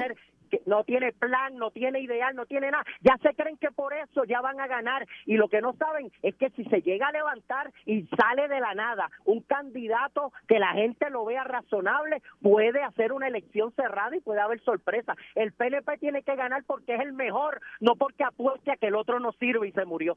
que 0.48 0.62
no 0.66 0.84
tiene 0.84 1.12
plan, 1.12 1.56
no 1.56 1.70
tiene 1.70 2.00
ideal, 2.00 2.34
no 2.34 2.46
tiene 2.46 2.70
nada. 2.70 2.84
Ya 3.00 3.16
se 3.22 3.34
creen 3.34 3.56
que 3.58 3.70
por 3.70 3.94
eso 3.94 4.24
ya 4.24 4.40
van 4.40 4.60
a 4.60 4.66
ganar 4.66 5.06
y 5.26 5.36
lo 5.36 5.48
que 5.48 5.60
no 5.60 5.74
saben 5.74 6.10
es 6.22 6.34
que 6.36 6.50
si 6.50 6.64
se 6.64 6.82
llega 6.82 7.08
a 7.08 7.12
levantar 7.12 7.72
y 7.86 8.06
sale 8.16 8.48
de 8.48 8.60
la 8.60 8.74
nada 8.74 9.10
un 9.24 9.40
candidato 9.42 10.32
que 10.46 10.58
la 10.58 10.72
gente 10.72 11.10
lo 11.10 11.24
vea 11.24 11.44
razonable, 11.44 12.22
puede 12.42 12.82
hacer 12.82 13.12
una 13.12 13.28
elección 13.28 13.72
cerrada 13.74 14.16
y 14.16 14.20
puede 14.20 14.40
haber 14.40 14.62
sorpresa. 14.62 15.14
El 15.34 15.52
PNP 15.52 15.98
tiene 15.98 16.22
que 16.22 16.36
ganar 16.36 16.64
porque 16.64 16.94
es 16.94 17.00
el 17.00 17.12
mejor, 17.12 17.60
no 17.80 17.94
porque 17.96 18.24
apueste 18.24 18.72
a 18.72 18.76
que 18.76 18.86
el 18.86 18.94
otro 18.94 19.20
no 19.20 19.32
sirve 19.32 19.68
y 19.68 19.72
se 19.72 19.84
murió. 19.84 20.16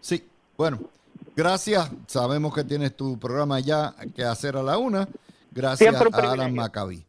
Sí, 0.00 0.22
bueno, 0.56 0.78
gracias. 1.34 1.90
Sabemos 2.06 2.54
que 2.54 2.64
tienes 2.64 2.96
tu 2.96 3.18
programa 3.18 3.60
ya 3.60 3.94
que 4.14 4.22
hacer 4.22 4.56
a 4.56 4.62
la 4.62 4.78
una. 4.78 5.08
Gracias 5.50 5.94
a 5.94 6.32
Alan 6.32 6.54
Maccabi. 6.54 7.06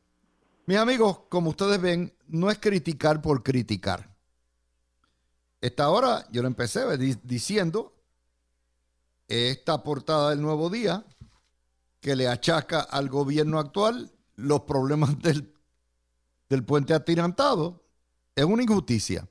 Mis 0.65 0.77
amigos, 0.77 1.19
como 1.29 1.51
ustedes 1.51 1.79
ven, 1.79 2.13
no 2.27 2.49
es 2.49 2.57
criticar 2.57 3.21
por 3.21 3.43
criticar. 3.43 4.15
Esta 5.61 5.89
hora 5.89 6.27
yo 6.31 6.41
lo 6.41 6.47
empecé 6.47 6.81
diciendo 7.23 7.93
esta 9.27 9.83
portada 9.83 10.31
del 10.31 10.41
nuevo 10.41 10.69
día 10.69 11.05
que 11.99 12.15
le 12.15 12.27
achaca 12.27 12.81
al 12.81 13.09
gobierno 13.09 13.59
actual 13.59 14.11
los 14.35 14.61
problemas 14.61 15.19
del, 15.21 15.53
del 16.49 16.63
puente 16.63 16.93
atirantado. 16.93 17.83
Es 18.35 18.45
una 18.45 18.63
injusticia. 18.63 19.27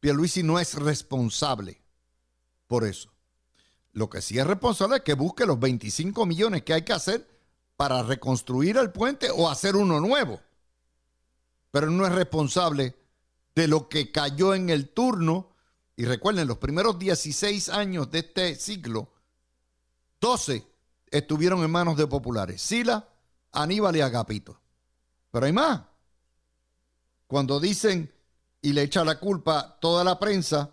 Pierluisi 0.00 0.42
no 0.42 0.58
es 0.58 0.74
responsable 0.74 1.82
por 2.66 2.84
eso. 2.84 3.12
Lo 3.92 4.08
que 4.08 4.22
sí 4.22 4.38
es 4.38 4.46
responsable 4.46 4.96
es 4.96 5.02
que 5.02 5.14
busque 5.14 5.44
los 5.44 5.60
25 5.60 6.24
millones 6.24 6.62
que 6.62 6.72
hay 6.72 6.82
que 6.82 6.92
hacer 6.92 7.28
para 7.76 8.02
reconstruir 8.02 8.76
el 8.78 8.92
puente 8.92 9.30
o 9.30 9.48
hacer 9.48 9.76
uno 9.76 10.00
nuevo. 10.00 10.40
Pero 11.70 11.90
no 11.90 12.06
es 12.06 12.12
responsable 12.12 12.94
de 13.54 13.68
lo 13.68 13.88
que 13.88 14.10
cayó 14.10 14.54
en 14.54 14.70
el 14.70 14.88
turno. 14.90 15.50
Y 15.96 16.04
recuerden, 16.04 16.48
los 16.48 16.58
primeros 16.58 16.98
16 16.98 17.68
años 17.68 18.10
de 18.10 18.20
este 18.20 18.54
siglo, 18.56 19.12
12 20.20 20.66
estuvieron 21.10 21.62
en 21.62 21.70
manos 21.70 21.96
de 21.96 22.06
populares. 22.06 22.62
Sila, 22.62 23.08
Aníbal 23.52 23.96
y 23.96 24.00
Agapito. 24.00 24.60
Pero 25.30 25.46
hay 25.46 25.52
más. 25.52 25.82
Cuando 27.26 27.60
dicen 27.60 28.12
y 28.62 28.72
le 28.72 28.82
echa 28.82 29.04
la 29.04 29.18
culpa 29.18 29.78
toda 29.80 30.04
la 30.04 30.18
prensa 30.18 30.70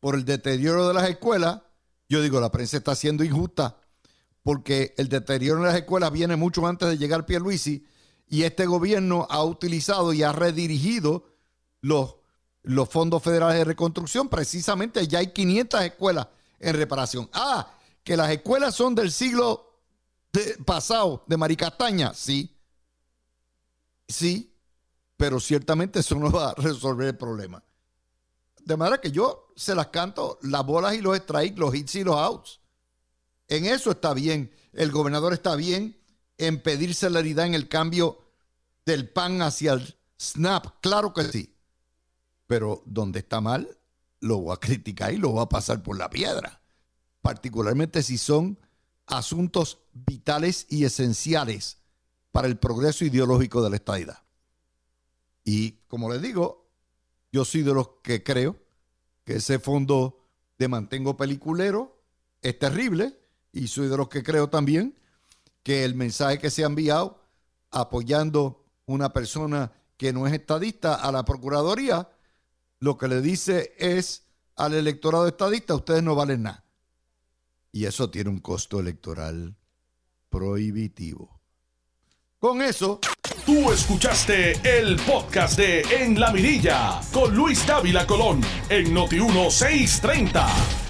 por 0.00 0.14
el 0.14 0.24
deterioro 0.24 0.88
de 0.88 0.94
las 0.94 1.08
escuelas, 1.08 1.60
yo 2.08 2.22
digo, 2.22 2.40
la 2.40 2.50
prensa 2.50 2.76
está 2.76 2.94
siendo 2.94 3.24
injusta 3.24 3.76
porque 4.44 4.94
el 4.98 5.08
deterioro 5.08 5.60
en 5.60 5.66
las 5.66 5.74
escuelas 5.74 6.12
viene 6.12 6.36
mucho 6.36 6.66
antes 6.66 6.88
de 6.88 6.98
llegar 6.98 7.26
Pierluisi 7.26 7.86
y 8.28 8.42
este 8.42 8.66
gobierno 8.66 9.26
ha 9.30 9.44
utilizado 9.44 10.12
y 10.12 10.22
ha 10.22 10.32
redirigido 10.32 11.24
los, 11.80 12.16
los 12.62 12.88
fondos 12.88 13.22
federales 13.22 13.58
de 13.58 13.64
reconstrucción. 13.64 14.28
Precisamente 14.28 15.06
ya 15.06 15.18
hay 15.18 15.32
500 15.32 15.82
escuelas 15.82 16.28
en 16.58 16.74
reparación. 16.74 17.28
Ah, 17.32 17.70
que 18.02 18.16
las 18.16 18.30
escuelas 18.30 18.74
son 18.74 18.94
del 18.94 19.12
siglo 19.12 19.80
pasado, 20.64 21.24
de 21.26 21.36
Maricastaña, 21.36 22.12
sí. 22.14 22.50
Sí, 24.08 24.54
pero 25.16 25.40
ciertamente 25.40 26.00
eso 26.00 26.16
no 26.16 26.30
va 26.30 26.50
a 26.50 26.54
resolver 26.54 27.08
el 27.08 27.16
problema. 27.16 27.62
De 28.64 28.76
manera 28.76 29.00
que 29.00 29.10
yo 29.10 29.52
se 29.56 29.74
las 29.74 29.88
canto 29.88 30.38
las 30.42 30.64
bolas 30.64 30.94
y 30.94 31.00
los 31.00 31.16
strikes, 31.16 31.58
los 31.58 31.74
hits 31.74 31.96
y 31.96 32.04
los 32.04 32.16
outs. 32.16 32.60
En 33.48 33.66
eso 33.66 33.90
está 33.90 34.14
bien. 34.14 34.50
El 34.72 34.90
gobernador 34.90 35.32
está 35.34 35.54
bien 35.54 35.98
en 36.38 36.62
pedir 36.62 36.94
celeridad 36.94 37.46
en 37.46 37.54
el 37.54 37.68
cambio 37.68 38.18
del 38.84 39.08
pan 39.08 39.42
hacia 39.42 39.74
el 39.74 39.96
snap. 40.20 40.80
Claro 40.80 41.12
que 41.12 41.24
sí. 41.24 41.54
Pero 42.46 42.82
donde 42.86 43.20
está 43.20 43.40
mal, 43.40 43.78
lo 44.20 44.38
voy 44.38 44.54
a 44.54 44.60
criticar 44.60 45.12
y 45.12 45.16
lo 45.16 45.30
voy 45.30 45.42
a 45.42 45.48
pasar 45.48 45.82
por 45.82 45.96
la 45.96 46.10
piedra. 46.10 46.60
Particularmente 47.22 48.02
si 48.02 48.18
son 48.18 48.58
asuntos 49.06 49.78
vitales 49.92 50.66
y 50.68 50.84
esenciales 50.84 51.78
para 52.32 52.48
el 52.48 52.58
progreso 52.58 53.04
ideológico 53.04 53.62
de 53.62 53.70
la 53.70 53.76
estadidad. 53.76 54.22
Y 55.44 55.72
como 55.88 56.10
les 56.10 56.22
digo, 56.22 56.66
yo 57.32 57.44
soy 57.44 57.62
de 57.62 57.74
los 57.74 57.88
que 58.02 58.22
creo 58.22 58.56
que 59.24 59.36
ese 59.36 59.58
fondo 59.58 60.26
de 60.58 60.68
mantengo 60.68 61.16
peliculero 61.16 62.02
es 62.42 62.58
terrible 62.58 63.18
y 63.52 63.68
soy 63.68 63.88
de 63.88 63.96
los 63.96 64.08
que 64.08 64.22
creo 64.22 64.48
también 64.48 64.98
que 65.64 65.84
el 65.84 65.96
mensaje 65.96 66.38
que 66.38 66.50
se 66.50 66.62
ha 66.62 66.66
enviado 66.66 67.20
apoyando 67.72 68.64
una 68.86 69.12
persona 69.12 69.72
que 69.96 70.12
no 70.12 70.28
es 70.28 70.32
estadista 70.32 70.94
a 70.94 71.10
la 71.10 71.24
Procuraduría, 71.24 72.08
lo 72.78 72.96
que 72.96 73.08
le 73.08 73.20
dice 73.20 73.74
es 73.78 74.26
al 74.54 74.74
electorado 74.74 75.26
estadista, 75.26 75.74
ustedes 75.74 76.02
no 76.02 76.14
valen 76.14 76.44
nada. 76.44 76.64
Y 77.72 77.86
eso 77.86 78.10
tiene 78.10 78.30
un 78.30 78.38
costo 78.38 78.78
electoral 78.78 79.56
prohibitivo. 80.28 81.40
Con 82.38 82.62
eso... 82.62 83.00
Tú 83.46 83.70
escuchaste 83.70 84.52
el 84.78 84.96
podcast 84.96 85.58
de 85.58 85.80
En 85.80 86.18
la 86.18 86.32
Mirilla 86.32 87.00
con 87.12 87.34
Luis 87.34 87.66
Dávila 87.66 88.06
Colón 88.06 88.40
en 88.70 88.94
Noti 88.94 89.16
1630. 89.16 90.83